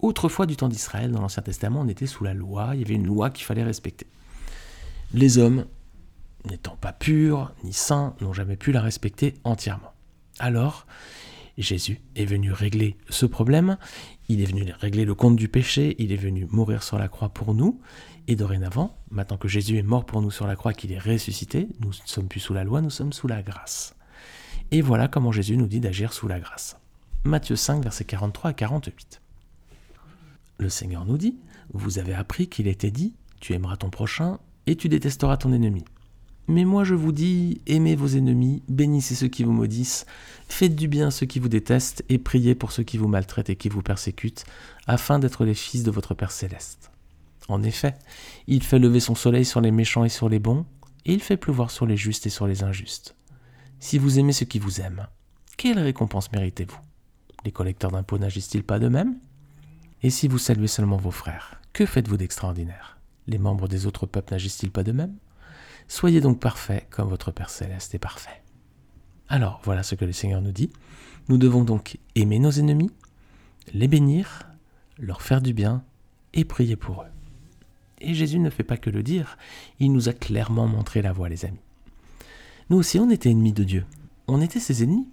Autrefois 0.00 0.46
du 0.46 0.56
temps 0.56 0.68
d'Israël, 0.68 1.12
dans 1.12 1.20
l'Ancien 1.20 1.42
Testament, 1.42 1.80
on 1.80 1.88
était 1.88 2.06
sous 2.06 2.24
la 2.24 2.34
loi, 2.34 2.70
il 2.74 2.80
y 2.80 2.84
avait 2.84 2.94
une 2.94 3.06
loi 3.06 3.30
qu'il 3.30 3.44
fallait 3.44 3.62
respecter. 3.62 4.06
Les 5.12 5.38
hommes, 5.38 5.66
n'étant 6.48 6.76
pas 6.76 6.92
purs 6.92 7.52
ni 7.64 7.72
saints, 7.72 8.14
n'ont 8.20 8.32
jamais 8.32 8.56
pu 8.56 8.70
la 8.70 8.80
respecter 8.80 9.34
entièrement. 9.44 9.92
Alors, 10.38 10.86
Jésus 11.58 12.00
est 12.14 12.24
venu 12.24 12.52
régler 12.52 12.96
ce 13.08 13.26
problème, 13.26 13.76
il 14.28 14.40
est 14.40 14.46
venu 14.46 14.72
régler 14.78 15.04
le 15.04 15.14
compte 15.14 15.36
du 15.36 15.48
péché, 15.48 15.96
il 15.98 16.12
est 16.12 16.16
venu 16.16 16.46
mourir 16.50 16.82
sur 16.82 16.96
la 16.96 17.08
croix 17.08 17.28
pour 17.28 17.54
nous, 17.54 17.80
et 18.28 18.36
dorénavant, 18.36 18.96
maintenant 19.10 19.36
que 19.36 19.48
Jésus 19.48 19.76
est 19.76 19.82
mort 19.82 20.06
pour 20.06 20.22
nous 20.22 20.30
sur 20.30 20.46
la 20.46 20.54
croix, 20.54 20.72
qu'il 20.72 20.92
est 20.92 20.98
ressuscité, 20.98 21.68
nous 21.80 21.88
ne 21.88 21.94
sommes 22.06 22.28
plus 22.28 22.40
sous 22.40 22.54
la 22.54 22.64
loi, 22.64 22.80
nous 22.80 22.90
sommes 22.90 23.12
sous 23.12 23.26
la 23.26 23.42
grâce. 23.42 23.96
Et 24.70 24.80
voilà 24.80 25.08
comment 25.08 25.32
Jésus 25.32 25.56
nous 25.56 25.66
dit 25.66 25.80
d'agir 25.80 26.12
sous 26.12 26.28
la 26.28 26.38
grâce. 26.38 26.76
Matthieu 27.24 27.56
5, 27.56 27.82
versets 27.82 28.04
43 28.04 28.50
à 28.50 28.52
48. 28.52 29.20
Le 30.58 30.68
Seigneur 30.68 31.04
nous 31.04 31.18
dit, 31.18 31.36
vous 31.72 31.98
avez 31.98 32.14
appris 32.14 32.48
qu'il 32.48 32.68
était 32.68 32.92
dit, 32.92 33.14
tu 33.40 33.52
aimeras 33.54 33.76
ton 33.76 33.90
prochain 33.90 34.38
et 34.66 34.76
tu 34.76 34.88
détesteras 34.88 35.36
ton 35.36 35.52
ennemi. 35.52 35.84
Mais 36.48 36.64
moi 36.64 36.82
je 36.82 36.94
vous 36.94 37.12
dis, 37.12 37.60
aimez 37.66 37.94
vos 37.94 38.08
ennemis, 38.08 38.62
bénissez 38.68 39.14
ceux 39.14 39.28
qui 39.28 39.44
vous 39.44 39.52
maudissent, 39.52 40.04
faites 40.48 40.74
du 40.74 40.88
bien 40.88 41.10
ceux 41.10 41.26
qui 41.26 41.38
vous 41.38 41.48
détestent, 41.48 42.04
et 42.08 42.18
priez 42.18 42.54
pour 42.54 42.72
ceux 42.72 42.82
qui 42.82 42.98
vous 42.98 43.06
maltraitent 43.06 43.50
et 43.50 43.56
qui 43.56 43.68
vous 43.68 43.82
persécutent, 43.82 44.44
afin 44.86 45.18
d'être 45.18 45.44
les 45.44 45.54
fils 45.54 45.84
de 45.84 45.90
votre 45.90 46.14
Père 46.14 46.32
céleste. 46.32 46.90
En 47.48 47.62
effet, 47.62 47.94
il 48.46 48.62
fait 48.62 48.78
lever 48.78 49.00
son 49.00 49.14
soleil 49.14 49.44
sur 49.44 49.60
les 49.60 49.70
méchants 49.70 50.04
et 50.04 50.08
sur 50.08 50.28
les 50.28 50.38
bons, 50.38 50.66
et 51.04 51.12
il 51.12 51.20
fait 51.20 51.36
pleuvoir 51.36 51.70
sur 51.70 51.86
les 51.86 51.96
justes 51.96 52.26
et 52.26 52.30
sur 52.30 52.46
les 52.46 52.62
injustes. 52.62 53.16
Si 53.78 53.98
vous 53.98 54.18
aimez 54.18 54.32
ceux 54.32 54.46
qui 54.46 54.58
vous 54.58 54.80
aiment, 54.80 55.06
quelle 55.56 55.78
récompense 55.78 56.32
méritez-vous? 56.32 56.78
Les 57.44 57.52
collecteurs 57.52 57.90
d'impôts 57.90 58.18
n'agissent-ils 58.18 58.64
pas 58.64 58.78
de 58.78 58.88
même 58.88 59.16
Et 60.02 60.10
si 60.10 60.28
vous 60.28 60.38
saluez 60.38 60.66
seulement 60.66 60.96
vos 60.96 61.10
frères, 61.10 61.60
que 61.72 61.86
faites-vous 61.86 62.16
d'extraordinaire? 62.16 62.99
Les 63.26 63.38
membres 63.38 63.68
des 63.68 63.86
autres 63.86 64.06
peuples 64.06 64.32
n'agissent-ils 64.32 64.70
pas 64.70 64.82
de 64.82 64.92
même 64.92 65.14
Soyez 65.88 66.20
donc 66.20 66.40
parfaits 66.40 66.86
comme 66.90 67.08
votre 67.08 67.32
Père 67.32 67.50
céleste 67.50 67.94
est 67.94 67.98
parfait. 67.98 68.42
Alors, 69.28 69.60
voilà 69.64 69.82
ce 69.82 69.94
que 69.94 70.04
le 70.04 70.12
Seigneur 70.12 70.40
nous 70.40 70.52
dit. 70.52 70.70
Nous 71.28 71.38
devons 71.38 71.64
donc 71.64 71.98
aimer 72.14 72.38
nos 72.38 72.50
ennemis, 72.50 72.90
les 73.72 73.88
bénir, 73.88 74.48
leur 74.98 75.22
faire 75.22 75.40
du 75.40 75.52
bien 75.52 75.84
et 76.34 76.44
prier 76.44 76.76
pour 76.76 77.02
eux. 77.02 77.10
Et 78.00 78.14
Jésus 78.14 78.38
ne 78.38 78.50
fait 78.50 78.64
pas 78.64 78.76
que 78.76 78.90
le 78.90 79.02
dire, 79.02 79.36
il 79.78 79.92
nous 79.92 80.08
a 80.08 80.12
clairement 80.12 80.66
montré 80.66 81.02
la 81.02 81.12
voie, 81.12 81.28
les 81.28 81.44
amis. 81.44 81.60
Nous 82.70 82.76
aussi, 82.76 82.98
on 82.98 83.10
était 83.10 83.30
ennemis 83.30 83.52
de 83.52 83.64
Dieu. 83.64 83.84
On 84.26 84.40
était 84.40 84.60
ses 84.60 84.82
ennemis. 84.82 85.08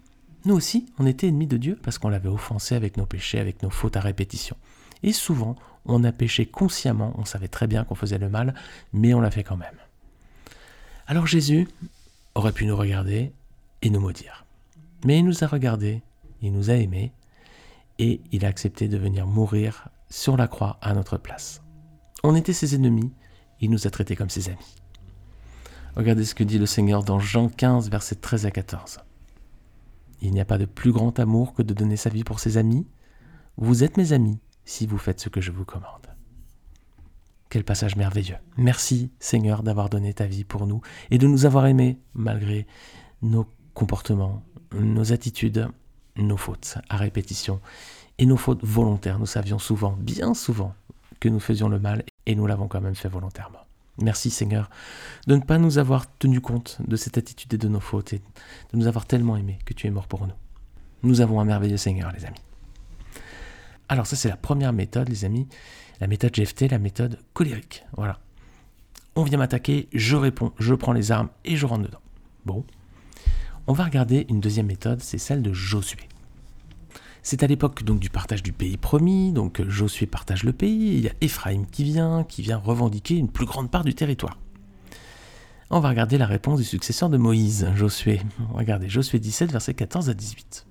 Nous 0.46 0.56
aussi, 0.56 0.86
on 0.98 1.06
était 1.06 1.28
ennemis 1.28 1.48
de 1.48 1.58
Dieu 1.58 1.78
parce 1.82 1.98
qu'on 1.98 2.10
l'avait 2.10 2.30
offensé 2.30 2.76
avec 2.76 2.98
nos 2.98 3.06
péchés, 3.06 3.40
avec 3.40 3.62
nos 3.64 3.70
fautes 3.70 3.98
à 3.98 4.00
répétition. 4.00 4.56
Et 5.04 5.12
souvent, 5.12 5.56
on 5.88 6.04
a 6.04 6.12
péché 6.12 6.46
consciemment, 6.46 7.14
on 7.18 7.26
savait 7.26 7.48
très 7.48 7.68
bien 7.68 7.84
qu'on 7.84 7.96
faisait 7.96 8.18
le 8.18 8.30
mal, 8.30 8.54
mais 8.94 9.14
on 9.14 9.22
l'a 9.22 9.32
fait 9.32 9.44
quand 9.44 9.58
même. 9.58 9.76
Alors 11.08 11.28
Jésus 11.28 11.68
aurait 12.36 12.52
pu 12.52 12.66
nous 12.66 12.76
regarder 12.76 13.32
et 13.82 13.90
nous 13.90 14.00
maudire. 14.00 14.46
Mais 15.06 15.20
il 15.20 15.26
nous 15.26 15.44
a 15.44 15.48
regardés, 15.48 16.02
il 16.42 16.52
nous 16.52 16.70
a 16.70 16.74
aimés, 16.74 17.12
et 18.00 18.22
il 18.32 18.46
a 18.46 18.50
accepté 18.50 18.88
de 18.88 18.98
venir 18.98 19.26
mourir 19.26 19.90
sur 20.10 20.38
la 20.38 20.48
croix 20.48 20.78
à 20.82 20.94
notre 20.94 21.18
place. 21.18 21.62
On 22.24 22.36
était 22.36 22.54
ses 22.54 22.76
ennemis, 22.76 23.12
il 23.62 23.72
nous 23.72 23.88
a 23.88 23.90
traités 23.90 24.16
comme 24.16 24.30
ses 24.30 24.50
amis. 24.50 24.76
Regardez 25.96 26.26
ce 26.26 26.36
que 26.36 26.44
dit 26.44 26.60
le 26.60 26.66
Seigneur 26.66 27.04
dans 27.04 27.20
Jean 27.20 27.50
15, 27.50 27.90
versets 27.90 28.16
13 28.16 28.46
à 28.46 28.52
14. 28.52 29.00
Il 30.22 30.32
n'y 30.32 30.42
a 30.42 30.46
pas 30.46 30.58
de 30.58 30.66
plus 30.66 30.92
grand 30.92 31.20
amour 31.20 31.54
que 31.54 31.64
de 31.64 31.74
donner 31.74 31.98
sa 31.98 32.10
vie 32.10 32.24
pour 32.24 32.40
ses 32.40 32.58
amis. 32.58 32.86
Vous 33.58 33.84
êtes 33.84 33.98
mes 33.98 34.14
amis 34.14 34.40
si 34.68 34.86
vous 34.86 34.98
faites 34.98 35.20
ce 35.20 35.30
que 35.30 35.42
je 35.42 35.52
vous 35.52 35.66
commande. 35.66 36.08
Quel 37.50 37.64
passage 37.64 37.96
merveilleux. 37.96 38.36
Merci 38.58 39.10
Seigneur 39.18 39.64
d'avoir 39.64 39.90
donné 39.90 40.14
ta 40.14 40.26
vie 40.26 40.44
pour 40.44 40.68
nous 40.68 40.82
et 41.10 41.18
de 41.18 41.26
nous 41.26 41.46
avoir 41.46 41.66
aimés 41.66 41.98
malgré 42.14 42.68
nos 43.22 43.48
comportements, 43.74 44.44
nos 44.74 45.14
attitudes, 45.14 45.70
nos 46.18 46.36
fautes 46.36 46.78
à 46.90 46.98
répétition 46.98 47.62
et 48.18 48.26
nos 48.26 48.36
fautes 48.36 48.64
volontaires. 48.64 49.20
Nous 49.20 49.26
savions 49.26 49.58
souvent, 49.58 49.96
bien 49.98 50.34
souvent, 50.34 50.76
que 51.22 51.30
nous 51.30 51.40
faisions 51.40 51.70
le 51.70 51.80
mal 51.80 52.04
et 52.26 52.36
nous 52.36 52.46
l'avons 52.46 52.68
quand 52.68 52.82
même 52.82 52.96
fait 52.96 53.08
volontairement. 53.08 53.62
Merci 54.02 54.30
Seigneur 54.30 54.70
de 55.28 55.36
ne 55.36 55.42
pas 55.42 55.58
nous 55.58 55.78
avoir 55.78 56.14
tenu 56.18 56.42
compte 56.42 56.78
de 56.86 56.98
cette 56.98 57.18
attitude 57.18 57.54
et 57.54 57.58
de 57.58 57.70
nos 57.70 57.80
fautes 57.80 58.12
et 58.12 58.22
de 58.74 58.78
nous 58.78 58.88
avoir 58.88 59.06
tellement 59.06 59.38
aimés 59.38 59.60
que 59.66 59.74
tu 59.74 59.88
es 59.88 59.92
mort 59.92 60.08
pour 60.08 60.28
nous. 60.28 60.36
Nous 61.04 61.22
avons 61.22 61.40
un 61.40 61.46
merveilleux 61.46 61.78
Seigneur, 61.78 62.12
les 62.12 62.26
amis. 62.26 62.42
Alors 63.90 64.08
ça 64.08 64.16
c'est 64.16 64.30
la 64.30 64.38
première 64.38 64.74
méthode, 64.74 65.10
les 65.10 65.26
amis, 65.26 65.48
la 66.00 66.08
méthode 66.08 66.34
GFT, 66.34 66.70
la 66.72 66.80
méthode 66.80 67.20
colérique. 67.34 67.86
Voilà. 67.96 68.20
On 69.16 69.24
vient 69.24 69.38
m'attaquer, 69.38 69.88
je 69.94 70.16
réponds, 70.16 70.52
je 70.60 70.74
prends 70.76 70.94
les 70.94 71.12
armes 71.12 71.30
et 71.46 71.56
je 71.56 71.66
rentre 71.66 71.86
dedans. 71.86 72.02
Bon. 72.46 72.66
On 73.66 73.74
va 73.74 73.84
regarder 73.84 74.26
une 74.30 74.40
deuxième 74.40 74.68
méthode, 74.68 75.02
c'est 75.02 75.18
celle 75.18 75.42
de 75.42 75.54
Josué. 75.54 76.08
C'est 77.24 77.44
à 77.44 77.48
l'époque 77.48 77.84
donc 77.84 78.00
du 78.00 78.10
partage 78.10 78.44
du 78.44 78.54
pays 78.54 78.78
promis, 78.78 79.34
donc 79.34 79.62
Josué 79.68 80.06
partage 80.06 80.44
le 80.44 80.54
pays, 80.54 80.96
il 80.98 81.04
y 81.04 81.10
a 81.10 81.14
Éphraïm 81.20 81.66
qui 81.66 81.84
vient, 81.84 82.24
qui 82.24 82.42
vient 82.42 82.58
revendiquer 82.58 83.16
une 83.16 83.28
plus 83.28 83.46
grande 83.46 83.70
part 83.70 83.84
du 83.84 83.94
territoire. 83.94 84.38
On 85.70 85.82
va 85.82 85.90
regarder 85.90 86.18
la 86.18 86.26
réponse 86.26 86.60
du 86.60 86.66
successeur 86.66 87.10
de 87.10 87.18
Moïse, 87.18 87.68
Josué. 87.76 88.22
Regardez, 88.54 88.88
Josué 88.88 89.20
17, 89.20 89.52
versets 89.52 89.74
14 89.74 90.10
à 90.10 90.14
18. 90.14 90.66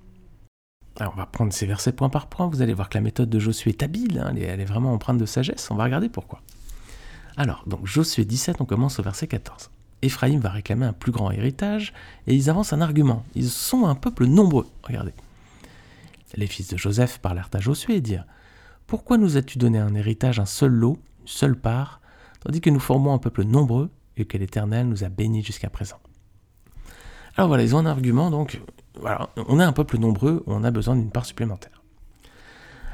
On 1.00 1.16
va 1.16 1.26
prendre 1.26 1.52
ces 1.52 1.66
versets 1.66 1.92
point 1.92 2.08
par 2.08 2.26
point, 2.26 2.46
vous 2.46 2.62
allez 2.62 2.72
voir 2.72 2.88
que 2.88 2.96
la 2.96 3.02
méthode 3.02 3.28
de 3.28 3.38
Josué 3.38 3.70
est 3.70 3.82
habile, 3.82 4.18
hein, 4.18 4.32
elle, 4.34 4.60
est, 4.60 4.64
vraiment 4.64 4.92
empreinte 4.92 5.18
de 5.18 5.26
sagesse, 5.26 5.70
on 5.70 5.74
va 5.74 5.84
regarder 5.84 6.08
pourquoi. 6.08 6.40
Alors, 7.36 7.64
donc 7.66 7.84
Josué 7.86 8.24
17, 8.24 8.60
on 8.60 8.64
commence 8.64 8.98
au 8.98 9.02
verset 9.02 9.26
14. 9.26 9.70
Éphraïm 10.00 10.40
va 10.40 10.50
réclamer 10.50 10.86
un 10.86 10.94
plus 10.94 11.12
grand 11.12 11.30
héritage, 11.30 11.92
et 12.26 12.34
ils 12.34 12.48
avancent 12.48 12.72
un 12.72 12.80
argument. 12.80 13.24
Ils 13.34 13.50
sont 13.50 13.86
un 13.86 13.94
peuple 13.94 14.24
nombreux, 14.24 14.66
regardez. 14.82 15.12
Les 16.34 16.46
fils 16.46 16.68
de 16.68 16.76
Joseph 16.76 17.18
parlèrent 17.18 17.50
à 17.52 17.60
Josué 17.60 17.96
et 17.96 18.00
dirent 18.00 18.26
Pourquoi 18.86 19.18
nous 19.18 19.36
as-tu 19.36 19.58
donné 19.58 19.78
un 19.78 19.94
héritage, 19.94 20.38
un 20.38 20.46
seul 20.46 20.72
lot, 20.72 20.98
une 21.20 21.28
seule 21.28 21.56
part, 21.56 22.00
tandis 22.40 22.60
que 22.60 22.70
nous 22.70 22.80
formons 22.80 23.12
un 23.12 23.18
peuple 23.18 23.44
nombreux 23.44 23.90
et 24.16 24.24
que 24.24 24.38
l'Éternel 24.38 24.88
nous 24.88 25.04
a 25.04 25.08
bénis 25.08 25.42
jusqu'à 25.42 25.68
présent? 25.68 25.98
Alors 27.36 27.48
voilà, 27.48 27.62
ils 27.62 27.74
ont 27.74 27.78
un 27.78 27.86
argument, 27.86 28.30
donc 28.30 28.62
on 29.02 29.60
est 29.60 29.64
un 29.64 29.72
peuple 29.72 29.98
nombreux, 29.98 30.42
on 30.46 30.64
a 30.64 30.70
besoin 30.70 30.96
d'une 30.96 31.10
part 31.10 31.26
supplémentaire. 31.26 31.82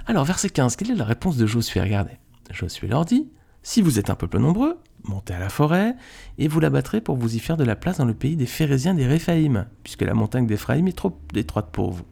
Alors, 0.06 0.24
verset 0.24 0.50
15, 0.50 0.76
quelle 0.76 0.90
est 0.90 0.96
la 0.96 1.04
réponse 1.04 1.36
de 1.36 1.46
Josué? 1.46 1.80
Regardez. 1.80 2.18
Josué 2.50 2.88
leur 2.88 3.04
dit 3.04 3.30
Si 3.62 3.82
vous 3.82 3.98
êtes 3.98 4.10
un 4.10 4.14
peuple 4.14 4.38
nombreux, 4.38 4.78
montez 5.04 5.34
à 5.34 5.38
la 5.38 5.48
forêt, 5.48 5.94
et 6.38 6.48
vous 6.48 6.60
l'abattrez 6.60 7.00
pour 7.00 7.16
vous 7.16 7.34
y 7.34 7.38
faire 7.38 7.56
de 7.56 7.64
la 7.64 7.76
place 7.76 7.98
dans 7.98 8.04
le 8.04 8.14
pays 8.14 8.36
des 8.36 8.46
Phérésiens 8.46 8.94
des 8.94 9.06
Réphaïm, 9.06 9.66
puisque 9.82 10.02
la 10.02 10.14
montagne 10.14 10.46
d'Éphraïm 10.46 10.88
est 10.88 10.96
trop 10.96 11.16
étroite 11.34 11.70
pour 11.70 11.92
vous. 11.92 12.04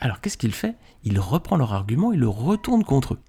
Alors 0.00 0.20
qu'est-ce 0.20 0.36
qu'il 0.36 0.52
fait? 0.52 0.76
Il 1.02 1.18
reprend 1.18 1.56
leur 1.56 1.72
argument 1.72 2.12
et 2.12 2.16
le 2.16 2.28
retourne 2.28 2.84
contre 2.84 3.14
eux. 3.14 3.20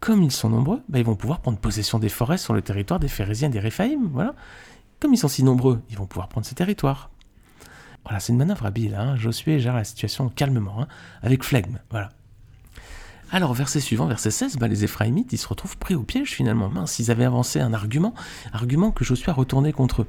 Comme 0.00 0.22
ils 0.22 0.32
sont 0.32 0.48
nombreux, 0.48 0.80
bah, 0.88 0.98
ils 0.98 1.04
vont 1.04 1.16
pouvoir 1.16 1.40
prendre 1.40 1.58
possession 1.58 1.98
des 1.98 2.08
forêts 2.08 2.38
sur 2.38 2.54
le 2.54 2.62
territoire 2.62 3.00
des 3.00 3.08
Phérésiens 3.08 3.50
des 3.50 3.58
Réphaïm. 3.58 4.08
Voilà. 4.12 4.34
Comme 5.00 5.12
ils 5.12 5.18
sont 5.18 5.28
si 5.28 5.42
nombreux, 5.42 5.82
ils 5.90 5.96
vont 5.96 6.06
pouvoir 6.06 6.28
prendre 6.28 6.46
ces 6.46 6.54
territoires. 6.54 7.10
Voilà, 8.08 8.20
c'est 8.20 8.32
une 8.32 8.38
manœuvre 8.38 8.64
habile. 8.64 8.94
Hein. 8.94 9.16
Josué 9.16 9.60
gère 9.60 9.74
la 9.74 9.84
situation 9.84 10.30
calmement, 10.30 10.80
hein, 10.80 10.88
avec 11.22 11.44
flegme. 11.44 11.78
Voilà. 11.90 12.08
Alors, 13.30 13.52
verset 13.52 13.80
suivant, 13.80 14.06
verset 14.06 14.30
16, 14.30 14.56
bah, 14.56 14.66
les 14.66 14.82
Éphraïmites, 14.82 15.34
ils 15.34 15.38
se 15.38 15.46
retrouvent 15.46 15.76
pris 15.76 15.94
au 15.94 16.02
piège 16.02 16.30
finalement. 16.30 16.70
Mince, 16.70 16.98
ils 17.00 17.10
avaient 17.10 17.26
avancé 17.26 17.60
un 17.60 17.74
argument, 17.74 18.14
argument 18.54 18.92
que 18.92 19.04
Josué 19.04 19.30
a 19.30 19.34
retourné 19.34 19.74
contre 19.74 20.02
eux. 20.02 20.06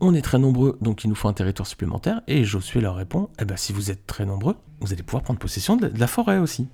On 0.00 0.14
est 0.14 0.22
très 0.22 0.40
nombreux, 0.40 0.76
donc 0.80 1.04
il 1.04 1.08
nous 1.08 1.14
faut 1.14 1.28
un 1.28 1.32
territoire 1.32 1.68
supplémentaire. 1.68 2.22
Et 2.26 2.44
Josué 2.44 2.80
leur 2.80 2.96
répond 2.96 3.30
Eh 3.40 3.44
ben, 3.44 3.56
si 3.56 3.72
vous 3.72 3.92
êtes 3.92 4.04
très 4.08 4.26
nombreux, 4.26 4.56
vous 4.80 4.92
allez 4.92 5.04
pouvoir 5.04 5.22
prendre 5.22 5.38
possession 5.38 5.76
de 5.76 5.86
la 5.96 6.08
forêt 6.08 6.38
aussi. 6.38 6.66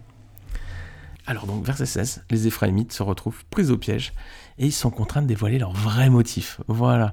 Alors, 1.27 1.47
donc, 1.47 1.63
verset 1.63 1.85
16, 1.85 2.25
les 2.31 2.47
Éphraïmites 2.47 2.95
se 2.95 3.03
retrouvent 3.03 3.45
pris 3.51 3.71
au 3.71 3.77
piège 3.77 4.15
et 4.57 4.65
ils 4.65 4.73
sont 4.73 4.91
contraints 4.91 5.21
de 5.21 5.27
dévoiler 5.27 5.59
leur 5.59 5.73
vrai 5.73 6.09
motif. 6.09 6.63
Voilà. 6.69 7.13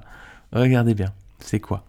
Regardez 0.52 0.94
bien. 0.94 1.12
C'est 1.40 1.60
quoi? 1.60 1.84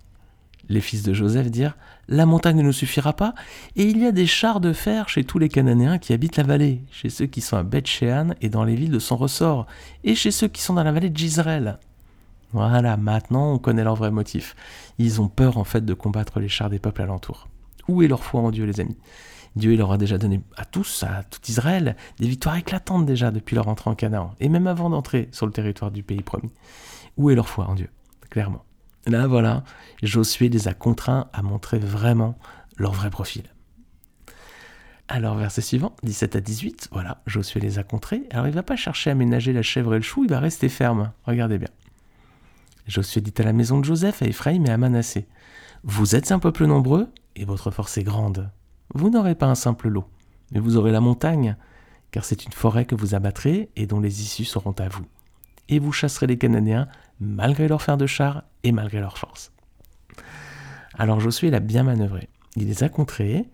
Les 0.72 0.80
fils 0.80 1.04
de 1.04 1.14
Joseph 1.14 1.52
dirent 1.52 1.76
La 2.08 2.26
montagne 2.26 2.56
ne 2.56 2.62
nous 2.62 2.72
suffira 2.72 3.12
pas, 3.12 3.36
et 3.76 3.84
il 3.84 3.98
y 3.98 4.06
a 4.06 4.14
des 4.14 4.26
chars 4.26 4.62
de 4.62 4.72
fer 4.72 5.10
chez 5.10 5.26
tous 5.26 5.38
les 5.38 5.50
Cananéens 5.50 5.98
qui 5.98 6.14
habitent 6.14 6.38
la 6.38 6.44
vallée, 6.44 6.82
chez 6.92 7.10
ceux 7.10 7.26
qui 7.26 7.42
sont 7.42 7.58
à 7.58 7.64
Beth-Shean 7.64 8.36
et 8.40 8.48
dans 8.48 8.64
les 8.64 8.76
villes 8.76 8.92
de 8.92 9.00
son 9.00 9.18
ressort, 9.18 9.68
et 10.06 10.16
chez 10.16 10.32
ceux 10.32 10.48
qui 10.48 10.62
sont 10.62 10.76
dans 10.76 10.84
la 10.86 10.94
vallée 10.94 11.10
de. 11.10 11.78
Voilà, 12.54 12.96
maintenant 12.96 13.54
on 13.54 13.58
connaît 13.58 13.84
leur 13.84 13.96
vrai 13.96 14.12
motif. 14.12 14.56
Ils 14.98 15.20
ont 15.20 15.28
peur 15.28 15.58
en 15.58 15.66
fait 15.66 15.84
de 15.84 15.94
combattre 15.94 16.40
les 16.40 16.48
chars 16.48 16.70
des 16.70 16.80
peuples 16.80 17.02
alentours. 17.02 17.50
Où 17.90 18.02
est 18.02 18.08
leur 18.08 18.24
foi 18.24 18.40
en 18.40 18.52
Dieu, 18.52 18.64
les 18.64 18.80
amis? 18.80 18.98
Dieu 19.58 19.76
leur 19.76 19.92
a 19.92 19.98
déjà 19.98 20.18
donné 20.18 20.40
à 20.56 20.64
tous, 20.64 21.04
à 21.04 21.24
tout 21.24 21.42
Israël, 21.50 21.98
des 22.18 22.30
victoires 22.30 22.56
éclatantes 22.56 23.06
déjà 23.06 23.32
depuis 23.32 23.58
leur 23.58 23.68
entrée 23.68 23.90
en 23.90 23.96
Canaan, 23.96 24.36
et 24.40 24.48
même 24.48 24.68
avant 24.68 24.90
d'entrer 24.90 25.28
sur 25.34 25.46
le 25.46 25.52
territoire 25.52 25.92
du 25.92 26.02
pays 26.02 26.22
promis. 26.22 26.54
Où 27.18 27.30
est 27.30 27.36
leur 27.36 27.50
foi 27.50 27.68
en 27.68 27.76
Dieu? 27.76 27.90
Clairement. 28.30 28.64
Là, 29.08 29.28
voilà, 29.28 29.64
Josué 30.04 30.50
les 30.50 30.68
a 30.68 30.74
contraints 30.74 31.30
à 31.34 31.42
montrer 31.42 31.80
vraiment 31.80 32.38
leur 32.78 32.92
vrai 32.92 33.10
profil. 33.10 33.44
Alors, 35.08 35.36
verset 35.36 35.62
suivant, 35.62 35.96
17 36.04 36.36
à 36.38 36.40
18, 36.40 36.90
voilà, 36.92 37.22
Josué 37.26 37.60
les 37.60 37.80
a 37.80 37.84
contrés. 37.84 38.24
Alors, 38.30 38.48
il 38.48 38.52
ne 38.52 38.56
va 38.56 38.64
pas 38.64 38.76
chercher 38.76 39.10
à 39.10 39.16
ménager 39.16 39.54
la 39.54 39.62
chèvre 39.62 39.96
et 39.96 39.98
le 39.98 40.04
chou, 40.04 40.24
il 40.24 40.30
va 40.30 40.40
rester 40.40 40.70
ferme. 40.70 41.12
Regardez 41.26 41.58
bien. 41.58 41.68
Josué 42.88 43.22
dit 43.22 43.34
à 43.38 43.44
la 43.44 43.54
maison 43.54 43.80
de 43.80 43.86
Joseph, 43.86 44.22
à 44.22 44.26
Ephraim 44.26 44.64
et 44.66 44.70
à 44.70 44.78
Manassé 44.78 45.28
Vous 45.84 46.16
êtes 46.16 46.32
un 46.32 46.40
peuple 46.40 46.66
nombreux, 46.66 47.10
et 47.36 47.46
votre 47.46 47.72
force 47.72 47.98
est 47.98 48.04
grande. 48.04 48.50
Vous 48.94 49.10
n'aurez 49.10 49.36
pas 49.36 49.48
un 49.48 49.56
simple 49.56 49.90
lot, 49.90 50.06
mais 50.52 50.60
vous 50.60 50.78
aurez 50.78 50.92
la 50.92 51.02
montagne, 51.02 51.56
car 52.12 52.24
c'est 52.24 52.46
une 52.46 52.52
forêt 52.52 52.86
que 52.86 52.96
vous 52.96 53.16
abattrez 53.16 53.70
et 53.76 53.88
dont 53.88 54.00
les 54.00 54.22
issues 54.22 54.46
seront 54.46 54.76
à 54.80 54.88
vous. 54.88 55.06
Et 55.70 55.80
vous 55.80 55.92
chasserez 55.92 56.28
les 56.28 56.38
Cananéens, 56.38 56.88
malgré 57.20 57.68
leur 57.68 57.82
fer 57.82 57.98
de 57.98 58.08
char 58.08 58.44
et 58.64 58.72
malgré 58.72 59.00
leur 59.00 59.18
force. 59.18 59.52
Alors 60.98 61.20
Josué 61.20 61.50
l'a 61.50 61.60
bien 61.60 61.84
manœuvré. 61.84 62.30
Il 62.56 62.68
les 62.68 62.84
a 62.84 62.90
contrés, 62.90 63.46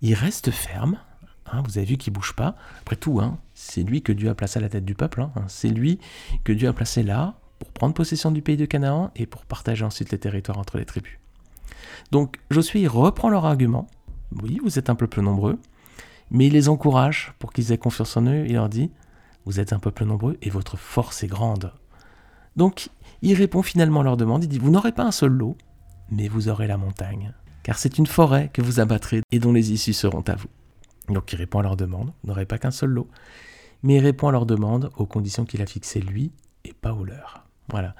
il 0.00 0.14
reste 0.14 0.50
ferme, 0.50 0.98
hein, 1.46 1.62
vous 1.64 1.78
avez 1.78 1.86
vu 1.86 1.96
qu'il 1.96 2.12
bouge 2.12 2.34
pas. 2.34 2.54
Après 2.80 2.96
tout, 2.96 3.20
hein, 3.20 3.38
c'est 3.54 3.82
lui 3.82 4.02
que 4.02 4.12
Dieu 4.12 4.28
a 4.28 4.34
placé 4.34 4.58
à 4.58 4.62
la 4.62 4.68
tête 4.68 4.84
du 4.84 4.94
peuple, 4.94 5.22
hein. 5.22 5.32
c'est 5.48 5.68
lui 5.68 5.98
que 6.44 6.52
Dieu 6.52 6.68
a 6.68 6.72
placé 6.72 7.02
là 7.02 7.34
pour 7.58 7.70
prendre 7.70 7.94
possession 7.94 8.30
du 8.30 8.42
pays 8.42 8.56
de 8.56 8.66
Canaan 8.66 9.10
et 9.16 9.26
pour 9.26 9.44
partager 9.44 9.84
ensuite 9.84 10.12
les 10.12 10.18
territoires 10.18 10.58
entre 10.58 10.78
les 10.78 10.84
tribus. 10.84 11.18
Donc 12.10 12.38
Josué 12.50 12.86
reprend 12.86 13.28
leur 13.28 13.44
argument. 13.44 13.86
Oui, 14.42 14.60
vous 14.62 14.78
êtes 14.78 14.90
un 14.90 14.94
peuple 14.94 15.20
nombreux, 15.20 15.58
mais 16.30 16.46
il 16.46 16.52
les 16.52 16.68
encourage 16.68 17.32
pour 17.38 17.52
qu'ils 17.52 17.72
aient 17.72 17.78
confiance 17.78 18.16
en 18.16 18.26
eux. 18.26 18.44
Il 18.46 18.54
leur 18.54 18.68
dit 18.68 18.90
Vous 19.46 19.60
êtes 19.60 19.72
un 19.72 19.78
peuple 19.78 20.04
nombreux 20.04 20.36
et 20.42 20.50
votre 20.50 20.76
force 20.76 21.22
est 21.22 21.28
grande. 21.28 21.72
Donc 22.56 22.88
il 23.22 23.34
répond 23.34 23.62
finalement 23.62 24.00
à 24.00 24.04
leur 24.04 24.16
demande. 24.16 24.44
Il 24.44 24.48
dit 24.48 24.58
Vous 24.58 24.70
n'aurez 24.70 24.92
pas 24.92 25.04
un 25.04 25.12
seul 25.12 25.32
lot, 25.32 25.56
mais 26.10 26.28
vous 26.28 26.48
aurez 26.48 26.66
la 26.66 26.76
montagne, 26.76 27.32
car 27.62 27.78
c'est 27.78 27.98
une 27.98 28.06
forêt 28.06 28.50
que 28.52 28.62
vous 28.62 28.80
abattrez 28.80 29.22
et 29.30 29.38
dont 29.38 29.52
les 29.52 29.72
issues 29.72 29.92
seront 29.92 30.24
à 30.28 30.36
vous. 30.36 30.48
Donc 31.08 31.32
il 31.32 31.36
répond 31.36 31.58
à 31.58 31.62
leur 31.62 31.76
demande 31.76 32.12
Vous 32.22 32.28
n'aurez 32.28 32.46
pas 32.46 32.58
qu'un 32.58 32.70
seul 32.70 32.90
lot, 32.90 33.08
mais 33.82 33.96
il 33.96 34.00
répond 34.00 34.28
à 34.28 34.32
leur 34.32 34.46
demande 34.46 34.90
aux 34.96 35.06
conditions 35.06 35.44
qu'il 35.44 35.62
a 35.62 35.66
fixées 35.66 36.00
lui 36.00 36.32
et 36.64 36.72
pas 36.72 36.94
aux 36.94 37.04
leurs. 37.04 37.44
Voilà. 37.68 37.94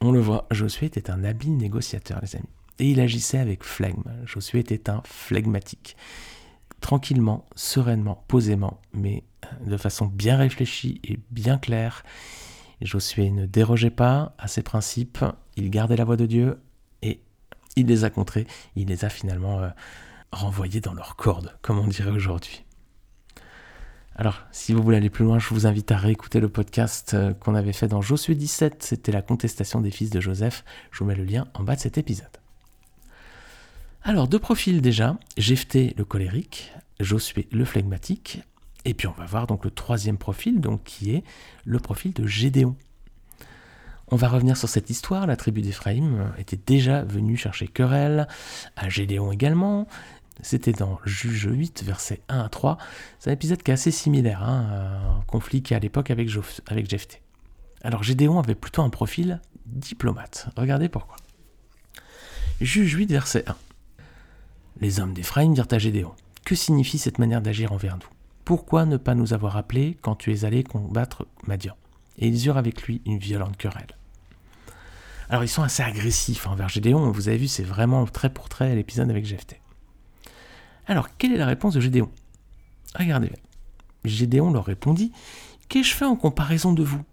On 0.00 0.12
le 0.12 0.20
voit, 0.20 0.46
Josué 0.50 0.86
était 0.86 1.10
un 1.10 1.24
habile 1.24 1.56
négociateur, 1.56 2.20
les 2.22 2.36
amis. 2.36 2.48
Et 2.78 2.90
il 2.90 3.00
agissait 3.00 3.38
avec 3.38 3.62
flegme. 3.62 4.10
Josué 4.24 4.60
était 4.60 4.90
un 4.90 5.02
flegmatique. 5.04 5.96
Tranquillement, 6.82 7.46
sereinement, 7.54 8.24
posément, 8.28 8.80
mais 8.92 9.24
euh, 9.44 9.70
de 9.70 9.76
façon 9.76 10.06
bien 10.06 10.36
réfléchie 10.36 11.00
et 11.04 11.18
bien 11.30 11.56
claire. 11.56 12.02
Josué 12.82 13.30
ne 13.30 13.46
dérogeait 13.46 13.90
pas 13.90 14.34
à 14.36 14.48
ses 14.48 14.62
principes, 14.62 15.24
il 15.56 15.70
gardait 15.70 15.96
la 15.96 16.04
voix 16.04 16.16
de 16.16 16.26
Dieu 16.26 16.60
et 17.00 17.22
il 17.76 17.86
les 17.86 18.04
a 18.04 18.10
contrés, 18.10 18.48
il 18.74 18.88
les 18.88 19.04
a 19.04 19.08
finalement 19.08 19.60
euh, 19.60 19.68
renvoyés 20.32 20.80
dans 20.80 20.92
leur 20.92 21.14
corde, 21.14 21.56
comme 21.62 21.78
on 21.78 21.86
dirait 21.86 22.10
aujourd'hui. 22.10 22.64
Alors, 24.16 24.42
si 24.50 24.72
vous 24.72 24.82
voulez 24.82 24.96
aller 24.96 25.08
plus 25.08 25.24
loin, 25.24 25.38
je 25.38 25.48
vous 25.54 25.66
invite 25.66 25.90
à 25.92 25.96
réécouter 25.96 26.40
le 26.40 26.48
podcast 26.48 27.14
euh, 27.14 27.32
qu'on 27.32 27.54
avait 27.54 27.72
fait 27.72 27.88
dans 27.88 28.02
Josué 28.02 28.34
17, 28.34 28.82
c'était 28.82 29.12
la 29.12 29.22
contestation 29.22 29.80
des 29.80 29.92
fils 29.92 30.10
de 30.10 30.20
Joseph. 30.20 30.64
Je 30.90 30.98
vous 30.98 31.04
mets 31.04 31.14
le 31.14 31.24
lien 31.24 31.46
en 31.54 31.62
bas 31.62 31.76
de 31.76 31.80
cet 31.80 31.96
épisode. 31.96 32.41
Alors, 34.04 34.26
deux 34.26 34.40
profils 34.40 34.82
déjà, 34.82 35.16
Jephthé 35.36 35.94
le 35.96 36.04
colérique, 36.04 36.72
Josué 36.98 37.46
le 37.52 37.64
flegmatique, 37.64 38.42
et 38.84 38.94
puis 38.94 39.06
on 39.06 39.12
va 39.12 39.26
voir 39.26 39.46
donc 39.46 39.64
le 39.64 39.70
troisième 39.70 40.18
profil, 40.18 40.60
donc 40.60 40.82
qui 40.82 41.14
est 41.14 41.22
le 41.64 41.78
profil 41.78 42.12
de 42.12 42.26
Gédéon. 42.26 42.74
on 44.10 44.16
va 44.16 44.28
revenir 44.28 44.56
sur 44.56 44.68
cette 44.68 44.90
histoire. 44.90 45.28
La 45.28 45.36
tribu 45.36 45.62
d'Éphraïm 45.62 46.32
était 46.36 46.58
déjà 46.66 47.04
venue 47.04 47.36
chercher 47.36 47.68
querelle, 47.68 48.26
à 48.74 48.88
Gédéon 48.88 49.30
également. 49.30 49.86
C'était 50.42 50.72
dans 50.72 50.98
Juge 51.04 51.48
8, 51.48 51.84
versets 51.84 52.22
1 52.28 52.40
à 52.40 52.48
3. 52.48 52.78
C'est 53.20 53.30
un 53.30 53.34
épisode 53.34 53.62
qui 53.62 53.70
est 53.70 53.74
assez 53.74 53.92
similaire, 53.92 54.42
hein, 54.42 55.20
un 55.20 55.22
conflit 55.28 55.62
qui 55.62 55.76
à 55.76 55.78
l'époque 55.78 56.10
avec, 56.10 56.28
avec 56.66 56.90
Jephthé. 56.90 57.22
Alors 57.84 58.02
Gédéon 58.02 58.40
avait 58.40 58.56
plutôt 58.56 58.82
un 58.82 58.90
profil 58.90 59.40
diplomate. 59.66 60.48
Regardez 60.56 60.88
pourquoi. 60.88 61.16
Juge 62.60 62.94
8, 62.94 63.10
verset 63.12 63.44
1. 63.46 63.54
Les 64.82 64.98
hommes 64.98 65.14
d'Éphraïm 65.14 65.54
dirent 65.54 65.68
à 65.70 65.78
Gédéon 65.78 66.10
Que 66.44 66.56
signifie 66.56 66.98
cette 66.98 67.20
manière 67.20 67.40
d'agir 67.40 67.70
envers 67.70 67.94
nous? 67.94 68.08
Pourquoi 68.44 68.84
ne 68.84 68.96
pas 68.96 69.14
nous 69.14 69.32
avoir 69.32 69.56
appelés 69.56 69.96
quand 70.02 70.16
tu 70.16 70.32
es 70.32 70.44
allé 70.44 70.64
combattre 70.64 71.24
Madian? 71.46 71.76
Et 72.18 72.26
ils 72.26 72.48
eurent 72.48 72.56
avec 72.56 72.82
lui 72.82 73.00
une 73.06 73.18
violente 73.18 73.56
querelle. 73.56 73.96
Alors 75.30 75.44
ils 75.44 75.48
sont 75.48 75.62
assez 75.62 75.84
agressifs 75.84 76.48
envers 76.48 76.68
Gédéon, 76.68 77.12
vous 77.12 77.28
avez 77.28 77.36
vu, 77.36 77.46
c'est 77.46 77.62
vraiment 77.62 78.04
trait 78.06 78.28
pour 78.28 78.48
trait 78.48 78.74
l'épisode 78.74 79.08
avec 79.08 79.24
Jephthé. 79.24 79.60
Alors, 80.88 81.16
quelle 81.16 81.32
est 81.32 81.38
la 81.38 81.46
réponse 81.46 81.74
de 81.74 81.80
Gédéon? 81.80 82.10
Regardez. 82.98 83.30
Gédéon 84.04 84.50
leur 84.50 84.64
répondit 84.64 85.12
Qu'ai-je 85.68 85.94
fait 85.94 86.06
en 86.06 86.16
comparaison 86.16 86.72
de 86.72 86.82
vous? 86.82 87.04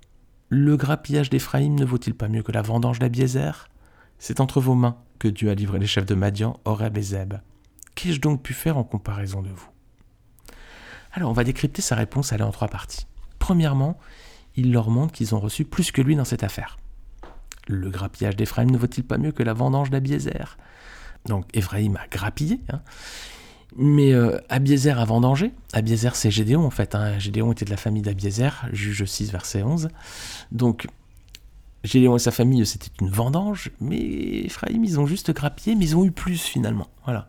Le 0.49 0.75
grappillage 0.75 1.29
d'Éphraïm 1.29 1.75
ne 1.75 1.85
vaut-il 1.85 2.15
pas 2.15 2.29
mieux 2.29 2.41
que 2.41 2.51
la 2.51 2.63
vendange 2.63 2.97
d'Abiézer 2.97 3.69
C'est 4.17 4.39
entre 4.39 4.59
vos 4.59 4.73
mains 4.73 4.97
que 5.19 5.27
Dieu 5.27 5.51
a 5.51 5.53
livré 5.53 5.77
les 5.77 5.85
chefs 5.85 6.07
de 6.07 6.15
Madian, 6.15 6.59
Horeb 6.65 6.97
et 6.97 7.03
Zeb. 7.03 7.35
Qu'ai-je 7.99 8.21
donc 8.21 8.41
pu 8.41 8.53
faire 8.53 8.77
en 8.77 8.85
comparaison 8.85 9.41
de 9.41 9.49
vous? 9.49 9.67
Alors, 11.11 11.31
on 11.31 11.33
va 11.33 11.43
décrypter 11.43 11.81
sa 11.81 11.95
réponse, 11.95 12.31
elle 12.31 12.41
en 12.43 12.51
trois 12.51 12.69
parties. 12.69 13.05
Premièrement, 13.39 13.99
il 14.55 14.71
leur 14.71 14.89
montre 14.89 15.11
qu'ils 15.11 15.35
ont 15.35 15.39
reçu 15.41 15.65
plus 15.65 15.91
que 15.91 16.01
lui 16.01 16.15
dans 16.15 16.23
cette 16.23 16.45
affaire. 16.45 16.77
Le 17.67 17.89
grappillage 17.89 18.37
d'Éphraïm 18.37 18.71
ne 18.71 18.77
vaut-il 18.77 19.03
pas 19.03 19.17
mieux 19.17 19.33
que 19.33 19.43
la 19.43 19.51
vendange 19.51 19.89
d'Abiézer 19.89 20.57
Donc 21.25 21.45
Éphraïm 21.53 21.97
a 21.97 22.07
grappillé, 22.07 22.61
hein. 22.71 22.79
mais 23.75 24.13
euh, 24.13 24.37
Abiézer 24.47 24.97
a 24.97 25.03
vendangé. 25.03 25.51
Abiézer 25.73 26.15
c'est 26.15 26.31
Gédéon 26.31 26.65
en 26.65 26.69
fait, 26.69 26.95
hein. 26.95 27.19
Gédéon 27.19 27.51
était 27.51 27.65
de 27.65 27.69
la 27.69 27.75
famille 27.75 28.01
d'Abiézer, 28.01 28.65
juge 28.71 29.03
6 29.03 29.29
verset 29.33 29.61
11. 29.61 29.89
Donc 30.53 30.87
Gédéon 31.83 32.15
et 32.15 32.19
sa 32.19 32.31
famille 32.31 32.65
c'était 32.65 32.91
une 33.01 33.09
vendange, 33.09 33.71
mais 33.81 33.99
Éphraïm 33.99 34.85
ils 34.85 35.01
ont 35.01 35.05
juste 35.05 35.33
grappillé, 35.33 35.75
mais 35.75 35.83
ils 35.83 35.97
ont 35.97 36.05
eu 36.05 36.11
plus 36.11 36.41
finalement. 36.41 36.87
Voilà. 37.03 37.27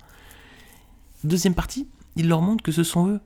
Deuxième 1.24 1.54
partie, 1.54 1.86
il 2.16 2.28
leur 2.28 2.40
montre 2.40 2.62
que 2.62 2.72
ce 2.72 2.82
sont 2.82 3.08
eux 3.08 3.20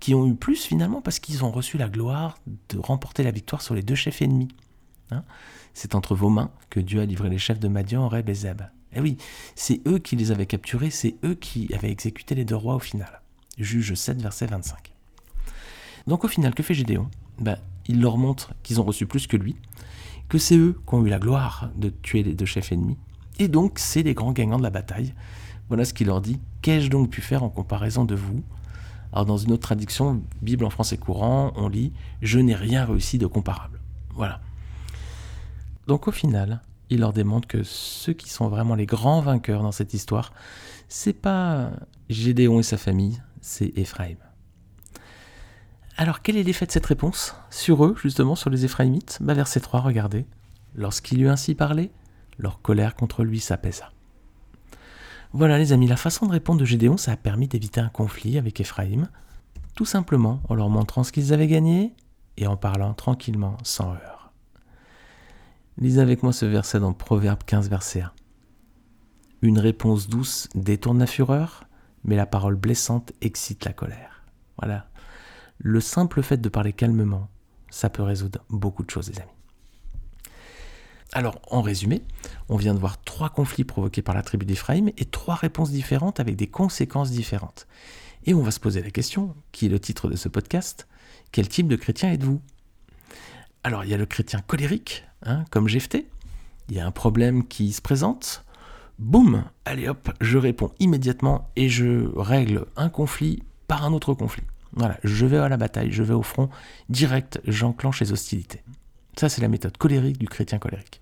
qui 0.00 0.14
ont 0.14 0.26
eu 0.26 0.34
plus 0.34 0.62
finalement 0.64 1.00
parce 1.00 1.18
qu'ils 1.18 1.44
ont 1.44 1.50
reçu 1.50 1.78
la 1.78 1.88
gloire 1.88 2.38
de 2.68 2.78
remporter 2.78 3.22
la 3.22 3.30
victoire 3.30 3.62
sur 3.62 3.74
les 3.74 3.82
deux 3.82 3.94
chefs 3.94 4.22
ennemis. 4.22 4.48
Hein. 5.12 5.22
c'est 5.72 5.94
entre 5.94 6.16
vos 6.16 6.30
mains 6.30 6.50
que 6.68 6.80
Dieu 6.80 7.00
a 7.00 7.04
livré 7.04 7.30
les 7.30 7.38
chefs 7.38 7.60
de 7.60 7.68
Madian, 7.68 8.02
Horeb 8.04 8.28
et 8.28 8.34
Zeb. 8.34 8.62
Eh 8.92 9.00
oui, 9.00 9.18
c'est 9.54 9.80
eux 9.86 9.98
qui 9.98 10.16
les 10.16 10.32
avaient 10.32 10.46
capturés, 10.46 10.90
c'est 10.90 11.14
eux 11.24 11.34
qui 11.34 11.72
avaient 11.74 11.90
exécuté 11.90 12.34
les 12.34 12.44
deux 12.44 12.56
rois 12.56 12.74
au 12.74 12.80
final. 12.80 13.20
Juge 13.58 13.94
7, 13.94 14.20
verset 14.20 14.46
25. 14.46 14.92
Donc 16.06 16.24
au 16.24 16.28
final, 16.28 16.54
que 16.54 16.62
fait 16.62 16.74
Gédéon? 16.74 17.08
Ben, 17.38 17.58
Il 17.86 18.00
leur 18.00 18.16
montre 18.16 18.54
qu'ils 18.62 18.80
ont 18.80 18.84
reçu 18.84 19.06
plus 19.06 19.26
que 19.26 19.36
lui, 19.36 19.56
que 20.28 20.38
c'est 20.38 20.56
eux 20.56 20.80
qui 20.88 20.94
ont 20.94 21.04
eu 21.04 21.08
la 21.08 21.18
gloire 21.18 21.70
de 21.76 21.90
tuer 21.90 22.22
les 22.22 22.34
deux 22.34 22.46
chefs 22.46 22.72
ennemis, 22.72 22.98
et 23.38 23.48
donc 23.48 23.78
c'est 23.78 24.02
les 24.02 24.14
grands 24.14 24.32
gagnants 24.32 24.58
de 24.58 24.62
la 24.62 24.70
bataille. 24.70 25.14
Voilà 25.68 25.84
ce 25.84 25.94
qu'il 25.94 26.06
leur 26.06 26.20
dit. 26.20 26.40
Qu'ai-je 26.62 26.90
donc 26.90 27.10
pu 27.10 27.20
faire 27.20 27.42
en 27.42 27.48
comparaison 27.48 28.04
de 28.04 28.14
vous? 28.14 28.42
Alors 29.12 29.24
dans 29.24 29.36
une 29.36 29.52
autre 29.52 29.62
traduction, 29.62 30.22
Bible 30.42 30.64
en 30.64 30.70
français 30.70 30.96
courant, 30.96 31.52
on 31.56 31.68
lit 31.68 31.92
Je 32.22 32.38
n'ai 32.38 32.54
rien 32.54 32.84
réussi 32.84 33.18
de 33.18 33.26
comparable. 33.26 33.80
Voilà. 34.14 34.40
Donc 35.86 36.08
au 36.08 36.12
final, 36.12 36.60
il 36.90 37.00
leur 37.00 37.12
démontre 37.12 37.48
que 37.48 37.62
ceux 37.62 38.12
qui 38.12 38.30
sont 38.30 38.48
vraiment 38.48 38.74
les 38.74 38.86
grands 38.86 39.20
vainqueurs 39.20 39.62
dans 39.62 39.72
cette 39.72 39.94
histoire, 39.94 40.32
c'est 40.88 41.12
pas 41.12 41.70
Gédéon 42.08 42.60
et 42.60 42.64
sa 42.64 42.76
famille, 42.76 43.20
c'est 43.40 43.72
Éphraïm. 43.76 44.18
Alors 45.96 46.20
quel 46.22 46.36
est 46.36 46.42
l'effet 46.42 46.66
de 46.66 46.72
cette 46.72 46.86
réponse 46.86 47.34
sur 47.50 47.84
eux, 47.84 47.96
justement, 48.00 48.36
sur 48.36 48.50
les 48.50 48.64
Éphraïmites? 48.64 49.18
Bah, 49.20 49.34
Verset 49.34 49.60
3, 49.60 49.80
regardez. 49.80 50.26
Lorsqu'il 50.74 51.22
eut 51.22 51.28
ainsi 51.28 51.54
parlé, 51.54 51.90
leur 52.38 52.60
colère 52.60 52.94
contre 52.94 53.24
lui 53.24 53.40
s'apaisa. 53.40 53.90
Voilà 55.32 55.58
les 55.58 55.72
amis, 55.72 55.86
la 55.86 55.96
façon 55.96 56.26
de 56.26 56.32
répondre 56.32 56.60
de 56.60 56.64
Gédéon, 56.64 56.96
ça 56.96 57.12
a 57.12 57.16
permis 57.16 57.48
d'éviter 57.48 57.80
un 57.80 57.88
conflit 57.88 58.38
avec 58.38 58.60
Éphraïm, 58.60 59.08
tout 59.74 59.84
simplement 59.84 60.40
en 60.48 60.54
leur 60.54 60.68
montrant 60.68 61.04
ce 61.04 61.12
qu'ils 61.12 61.32
avaient 61.32 61.46
gagné 61.46 61.94
et 62.36 62.46
en 62.46 62.56
parlant 62.56 62.94
tranquillement 62.94 63.56
sans 63.62 63.92
heurts. 63.92 64.32
Lisez 65.78 66.00
avec 66.00 66.22
moi 66.22 66.32
ce 66.32 66.46
verset 66.46 66.80
dans 66.80 66.94
Proverbe 66.94 67.42
15, 67.44 67.68
verset 67.68 68.00
1. 68.00 68.12
Une 69.42 69.58
réponse 69.58 70.08
douce 70.08 70.48
détourne 70.54 70.98
la 70.98 71.06
fureur, 71.06 71.64
mais 72.04 72.16
la 72.16 72.24
parole 72.24 72.56
blessante 72.56 73.12
excite 73.20 73.64
la 73.66 73.74
colère. 73.74 74.24
Voilà. 74.58 74.88
Le 75.58 75.80
simple 75.80 76.22
fait 76.22 76.38
de 76.38 76.48
parler 76.48 76.72
calmement, 76.72 77.28
ça 77.70 77.90
peut 77.90 78.02
résoudre 78.02 78.40
beaucoup 78.48 78.84
de 78.84 78.90
choses, 78.90 79.10
les 79.10 79.20
amis. 79.20 79.35
Alors, 81.16 81.40
en 81.50 81.62
résumé, 81.62 82.02
on 82.50 82.58
vient 82.58 82.74
de 82.74 82.78
voir 82.78 83.02
trois 83.02 83.30
conflits 83.30 83.64
provoqués 83.64 84.02
par 84.02 84.14
la 84.14 84.20
tribu 84.20 84.44
d'Éphraïm 84.44 84.90
et 84.98 85.06
trois 85.06 85.34
réponses 85.34 85.70
différentes 85.70 86.20
avec 86.20 86.36
des 86.36 86.46
conséquences 86.46 87.10
différentes. 87.10 87.66
Et 88.26 88.34
on 88.34 88.42
va 88.42 88.50
se 88.50 88.60
poser 88.60 88.82
la 88.82 88.90
question, 88.90 89.34
qui 89.50 89.64
est 89.64 89.70
le 89.70 89.80
titre 89.80 90.10
de 90.10 90.16
ce 90.16 90.28
podcast, 90.28 90.86
quel 91.32 91.48
type 91.48 91.68
de 91.68 91.76
chrétien 91.76 92.12
êtes-vous? 92.12 92.42
Alors, 93.64 93.82
il 93.84 93.90
y 93.90 93.94
a 93.94 93.96
le 93.96 94.04
chrétien 94.04 94.42
colérique, 94.46 95.06
Hein, 95.24 95.46
comme 95.50 95.68
Jephthé. 95.68 96.06
Il 96.68 96.76
y 96.76 96.80
a 96.80 96.86
un 96.86 96.90
problème 96.90 97.48
qui 97.48 97.72
se 97.72 97.80
présente. 97.80 98.44
Boum, 98.98 99.44
allez 99.64 99.88
hop, 99.88 100.10
je 100.20 100.36
réponds 100.36 100.72
immédiatement 100.80 101.48
et 101.56 101.70
je 101.70 102.06
règle 102.14 102.66
un 102.76 102.90
conflit 102.90 103.42
par 103.68 103.86
un 103.86 103.94
autre 103.94 104.12
conflit. 104.12 104.44
Voilà, 104.74 104.98
je 105.02 105.24
vais 105.24 105.38
à 105.38 105.48
la 105.48 105.56
bataille, 105.56 105.92
je 105.92 106.02
vais 106.02 106.12
au 106.12 106.22
front, 106.22 106.50
direct, 106.90 107.40
j'enclenche 107.46 108.00
les 108.00 108.12
hostilités. 108.12 108.62
Ça, 109.18 109.30
c'est 109.30 109.40
la 109.40 109.48
méthode 109.48 109.78
colérique 109.78 110.18
du 110.18 110.28
chrétien 110.28 110.58
colérique. 110.58 111.00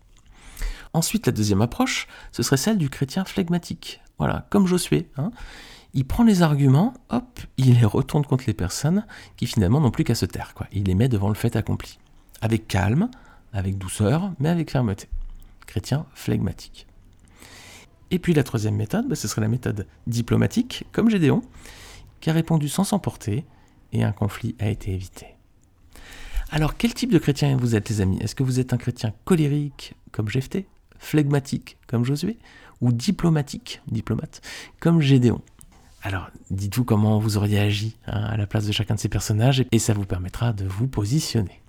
Ensuite, 0.94 1.26
la 1.26 1.32
deuxième 1.32 1.60
approche, 1.60 2.06
ce 2.32 2.42
serait 2.42 2.56
celle 2.56 2.78
du 2.78 2.88
chrétien 2.88 3.24
flegmatique. 3.24 4.00
Voilà, 4.18 4.46
comme 4.50 4.66
Josué. 4.66 5.10
Hein. 5.16 5.32
Il 5.92 6.06
prend 6.06 6.22
les 6.22 6.42
arguments, 6.42 6.94
hop, 7.10 7.40
il 7.56 7.74
les 7.74 7.84
retourne 7.84 8.24
contre 8.24 8.44
les 8.46 8.54
personnes 8.54 9.04
qui 9.36 9.46
finalement 9.46 9.80
n'ont 9.80 9.90
plus 9.90 10.04
qu'à 10.04 10.14
se 10.14 10.24
taire. 10.24 10.54
Il 10.72 10.84
les 10.84 10.94
met 10.94 11.08
devant 11.08 11.28
le 11.28 11.34
fait 11.34 11.56
accompli. 11.56 11.98
Avec 12.40 12.68
calme, 12.68 13.10
avec 13.52 13.76
douceur, 13.76 14.32
mais 14.38 14.48
avec 14.48 14.70
fermeté. 14.70 15.08
Chrétien 15.66 16.06
flegmatique. 16.14 16.86
Et 18.12 18.20
puis 18.20 18.32
la 18.32 18.44
troisième 18.44 18.76
méthode, 18.76 19.08
bah, 19.08 19.16
ce 19.16 19.26
serait 19.26 19.40
la 19.40 19.48
méthode 19.48 19.88
diplomatique, 20.06 20.84
comme 20.92 21.10
Gédéon, 21.10 21.42
qui 22.20 22.30
a 22.30 22.32
répondu 22.32 22.68
sans 22.68 22.84
s'emporter, 22.84 23.44
et 23.92 24.04
un 24.04 24.12
conflit 24.12 24.54
a 24.60 24.68
été 24.68 24.92
évité. 24.92 25.26
Alors, 26.50 26.76
quel 26.76 26.94
type 26.94 27.10
de 27.10 27.18
chrétien 27.18 27.56
vous 27.56 27.74
êtes, 27.74 27.88
les 27.88 28.00
amis? 28.00 28.18
Est-ce 28.20 28.36
que 28.36 28.44
vous 28.44 28.60
êtes 28.60 28.72
un 28.72 28.76
chrétien 28.76 29.12
colérique, 29.24 29.94
comme 30.12 30.28
Jephthé, 30.28 30.68
flegmatique, 31.04 31.76
comme 31.86 32.04
Josué, 32.04 32.36
ou 32.80 32.92
diplomatique, 32.92 33.80
diplomate, 33.88 34.40
comme 34.80 35.00
Gédéon 35.00 35.40
alors, 36.06 36.28
dites-vous 36.50 36.84
comment 36.84 37.18
vous 37.18 37.38
auriez 37.38 37.58
agi 37.58 37.96
hein, 38.06 38.24
à 38.24 38.36
la 38.36 38.46
place 38.46 38.66
de 38.66 38.72
chacun 38.72 38.94
de 38.94 39.00
ces 39.00 39.08
personnages, 39.08 39.64
et 39.72 39.78
ça 39.78 39.94
vous 39.94 40.04
permettra 40.04 40.52
de 40.52 40.66
vous 40.66 40.86
positionner. 40.86 41.62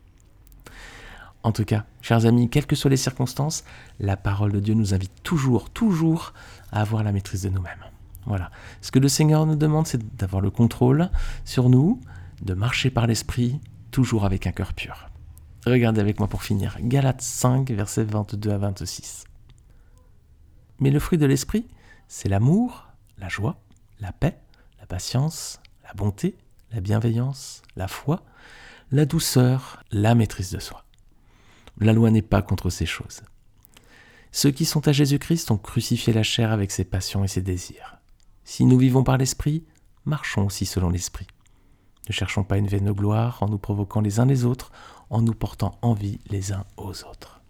En 1.41 1.53
tout 1.53 1.63
cas, 1.63 1.85
chers 2.01 2.25
amis, 2.25 2.49
quelles 2.49 2.65
que 2.65 2.75
soient 2.75 2.89
les 2.89 2.97
circonstances, 2.97 3.63
la 4.01 4.17
parole 4.17 4.51
de 4.51 4.59
Dieu 4.59 4.73
nous 4.73 4.93
invite 4.93 5.23
toujours, 5.23 5.69
toujours 5.69 6.33
à 6.73 6.81
avoir 6.81 7.01
la 7.01 7.13
maîtrise 7.13 7.43
de 7.43 7.49
nous-mêmes. 7.49 7.85
Voilà. 8.25 8.51
Ce 8.81 8.91
que 8.91 8.99
le 8.99 9.07
Seigneur 9.07 9.45
nous 9.45 9.55
demande, 9.55 9.87
c'est 9.87 10.17
d'avoir 10.17 10.41
le 10.41 10.49
contrôle 10.49 11.09
sur 11.45 11.69
nous, 11.69 12.01
de 12.41 12.53
marcher 12.55 12.89
par 12.89 13.07
l'Esprit, 13.07 13.61
toujours 13.91 14.25
avec 14.25 14.47
un 14.47 14.51
cœur 14.51 14.73
pur. 14.73 15.07
Regardez 15.65 15.99
avec 15.99 16.19
moi 16.19 16.27
pour 16.27 16.43
finir. 16.43 16.77
Galates 16.79 17.21
5, 17.21 17.71
versets 17.71 18.03
22 18.03 18.51
à 18.51 18.57
26. 18.57 19.23
Mais 20.79 20.91
le 20.91 20.99
fruit 20.99 21.17
de 21.17 21.25
l'Esprit, 21.25 21.65
c'est 22.07 22.29
l'amour, 22.29 22.87
la 23.17 23.29
joie, 23.29 23.57
la 23.99 24.11
paix, 24.11 24.37
la 24.79 24.85
patience, 24.85 25.59
la 25.83 25.93
bonté, 25.93 26.37
la 26.71 26.81
bienveillance, 26.81 27.63
la 27.75 27.87
foi, 27.87 28.23
la 28.91 29.05
douceur, 29.05 29.83
la 29.91 30.13
maîtrise 30.13 30.51
de 30.51 30.59
soi. 30.59 30.85
La 31.79 31.93
loi 31.93 32.11
n'est 32.11 32.21
pas 32.21 32.43
contre 32.43 32.69
ces 32.69 32.85
choses. 32.85 33.23
Ceux 34.31 34.51
qui 34.51 34.65
sont 34.65 34.87
à 34.87 34.91
Jésus-Christ 34.91 35.49
ont 35.49 35.57
crucifié 35.57 36.13
la 36.13 36.23
chair 36.23 36.51
avec 36.51 36.71
ses 36.71 36.83
passions 36.83 37.23
et 37.23 37.27
ses 37.27 37.41
désirs. 37.41 37.97
Si 38.43 38.65
nous 38.65 38.77
vivons 38.77 39.03
par 39.03 39.17
l'Esprit, 39.17 39.63
marchons 40.05 40.45
aussi 40.45 40.67
selon 40.67 40.89
l'Esprit. 40.89 41.25
Ne 42.07 42.13
cherchons 42.13 42.43
pas 42.43 42.57
une 42.57 42.67
vaine 42.67 42.91
gloire 42.91 43.41
en 43.41 43.47
nous 43.47 43.57
provoquant 43.57 44.01
les 44.01 44.19
uns 44.19 44.25
les 44.25 44.45
autres, 44.45 44.71
en 45.09 45.21
nous 45.21 45.33
portant 45.33 45.77
envie 45.81 46.19
les 46.29 46.51
uns 46.51 46.65
aux 46.77 47.03
autres. 47.05 47.41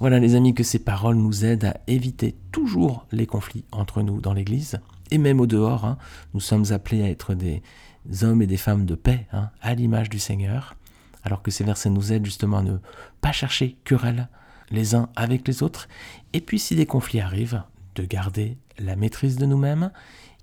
Voilà 0.00 0.18
les 0.18 0.34
amis, 0.34 0.54
que 0.54 0.64
ces 0.64 0.80
paroles 0.80 1.16
nous 1.16 1.44
aident 1.44 1.66
à 1.66 1.76
éviter 1.86 2.34
toujours 2.50 3.06
les 3.12 3.26
conflits 3.26 3.64
entre 3.70 4.02
nous 4.02 4.20
dans 4.20 4.34
l'Église, 4.34 4.80
et 5.10 5.18
même 5.18 5.40
au 5.40 5.46
dehors. 5.46 5.84
Hein. 5.84 5.98
nous 6.34 6.40
sommes 6.40 6.72
appelés 6.72 7.02
à 7.02 7.08
être 7.08 7.34
des 7.34 7.62
hommes 8.22 8.42
et 8.42 8.46
des 8.46 8.56
femmes 8.56 8.86
de 8.86 8.96
paix, 8.96 9.26
hein, 9.32 9.50
à 9.62 9.74
l'image 9.74 10.10
du 10.10 10.18
Seigneur 10.18 10.74
alors 11.24 11.42
que 11.42 11.50
ces 11.50 11.64
versets 11.64 11.90
nous 11.90 12.12
aident 12.12 12.26
justement 12.26 12.58
à 12.58 12.62
ne 12.62 12.76
pas 13.20 13.32
chercher 13.32 13.76
querelle 13.84 14.28
les 14.70 14.94
uns 14.94 15.08
avec 15.16 15.46
les 15.48 15.62
autres, 15.62 15.88
et 16.32 16.40
puis 16.40 16.58
si 16.58 16.76
des 16.76 16.86
conflits 16.86 17.20
arrivent, 17.20 17.62
de 17.94 18.04
garder 18.04 18.58
la 18.78 18.96
maîtrise 18.96 19.36
de 19.36 19.46
nous-mêmes 19.46 19.90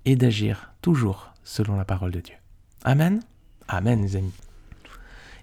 et 0.04 0.16
d'agir 0.16 0.72
toujours 0.80 1.32
selon 1.44 1.76
la 1.76 1.84
parole 1.84 2.12
de 2.12 2.20
Dieu. 2.20 2.36
Amen 2.84 3.20
Amen 3.68 4.02
les 4.02 4.16
amis. 4.16 4.32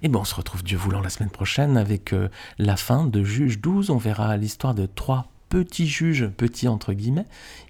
Et 0.02 0.08
bon, 0.08 0.22
on 0.22 0.26
se 0.26 0.36
retrouve 0.36 0.64
Dieu 0.64 0.78
voulant 0.78 1.02
la 1.02 1.10
semaine 1.10 1.30
prochaine 1.30 1.78
avec 1.78 2.14
euh, 2.14 2.30
la 2.58 2.78
fin 2.78 3.06
de 3.06 3.24
Juge 3.24 3.60
12. 3.60 3.90
On 3.90 3.98
verra 3.98 4.38
l'histoire 4.38 4.74
de 4.74 4.86
trois 4.86 5.28
petits 5.50 5.88
juges, 5.88 6.28
petits 6.28 6.68
entre 6.68 6.94
guillemets, 6.94 7.26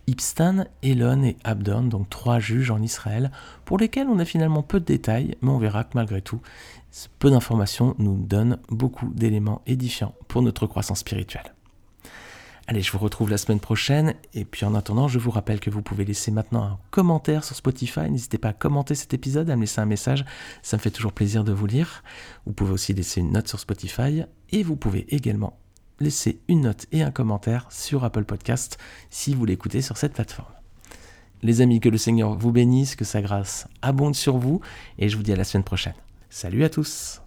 Ibstan, 0.08 0.65
Elon 0.84 1.24
et 1.24 1.38
Abdon, 1.44 1.84
donc 1.84 2.10
trois 2.10 2.39
juges 2.39 2.72
en 2.72 2.82
Israël, 2.82 3.32
pour 3.65 3.78
lesquels 3.78 4.08
on 4.08 4.20
a 4.20 4.26
finalement 4.26 4.63
peu 4.63 4.80
de 4.80 4.86
détails, 4.86 5.36
mais 5.42 5.50
on 5.50 5.60
verra 5.60 5.86
que 5.86 5.92
malgré 5.96 6.22
tout, 6.22 6.42
peu 7.20 7.30
d'informations 7.30 7.96
nous 7.98 8.18
donnent 8.18 8.58
beaucoup 8.70 9.10
d'éléments 9.15 9.62
édifiants 9.65 10.13
pour 10.28 10.42
notre 10.42 10.68
croissance 10.68 11.00
spirituelle. 11.00 11.54
Allez, 12.69 12.84
je 12.84 12.91
vous 12.91 12.99
retrouve 12.99 13.32
la 13.32 13.39
semaine 13.39 13.60
prochaine. 13.60 14.13
Et 14.36 14.45
puis 14.45 14.63
en 14.63 14.75
attendant, 14.75 15.08
je 15.08 15.17
vous 15.17 15.32
rappelle 15.32 15.60
que 15.60 15.71
vous 15.71 15.82
pouvez 15.82 16.05
laisser 16.05 16.29
maintenant 16.29 16.63
un 16.63 16.79
commentaire 16.91 17.43
sur 17.43 17.55
Spotify. 17.55 18.12
N'hésitez 18.12 18.38
pas 18.38 18.49
à 18.49 18.53
commenter 18.53 18.93
cet 18.93 19.12
épisode, 19.12 19.49
à 19.49 19.55
me 19.55 19.62
laisser 19.62 19.82
un 19.82 19.88
message. 19.88 20.23
Ça 20.62 20.77
me 20.77 20.82
fait 20.84 20.91
toujours 20.91 21.12
plaisir 21.12 21.43
de 21.43 21.51
vous 21.51 21.65
lire. 21.65 22.03
Vous 22.45 22.53
pouvez 22.53 22.71
aussi 22.71 22.93
laisser 22.93 23.21
une 23.21 23.32
note 23.32 23.47
sur 23.47 23.60
Spotify. 23.60 24.21
Et 24.51 24.62
vous 24.62 24.75
pouvez 24.75 25.08
également 25.10 25.58
laisser 25.99 26.41
une 26.47 26.62
note 26.62 26.86
et 26.91 27.01
un 27.01 27.10
commentaire 27.10 27.65
sur 27.71 28.03
Apple 28.03 28.25
Podcast 28.25 28.77
si 29.10 29.34
vous 29.34 29.45
l'écoutez 29.45 29.82
sur 29.82 29.97
cette 29.97 30.13
plateforme. 30.13 30.53
Les 31.41 31.62
amis, 31.62 31.79
que 31.79 31.89
le 31.89 31.97
Seigneur 31.97 32.38
vous 32.38 32.51
bénisse, 32.51 32.95
que 32.95 33.03
sa 33.03 33.23
grâce 33.23 33.67
abonde 33.82 34.13
sur 34.13 34.38
vous. 34.38 34.62
Et 34.99 35.10
je 35.10 35.17
vous 35.17 35.23
dis 35.23 35.34
à 35.34 35.36
la 35.36 35.43
semaine 35.43 35.63
prochaine. 35.63 35.95
Salut 36.29 36.63
à 36.63 36.69
tous 36.69 37.19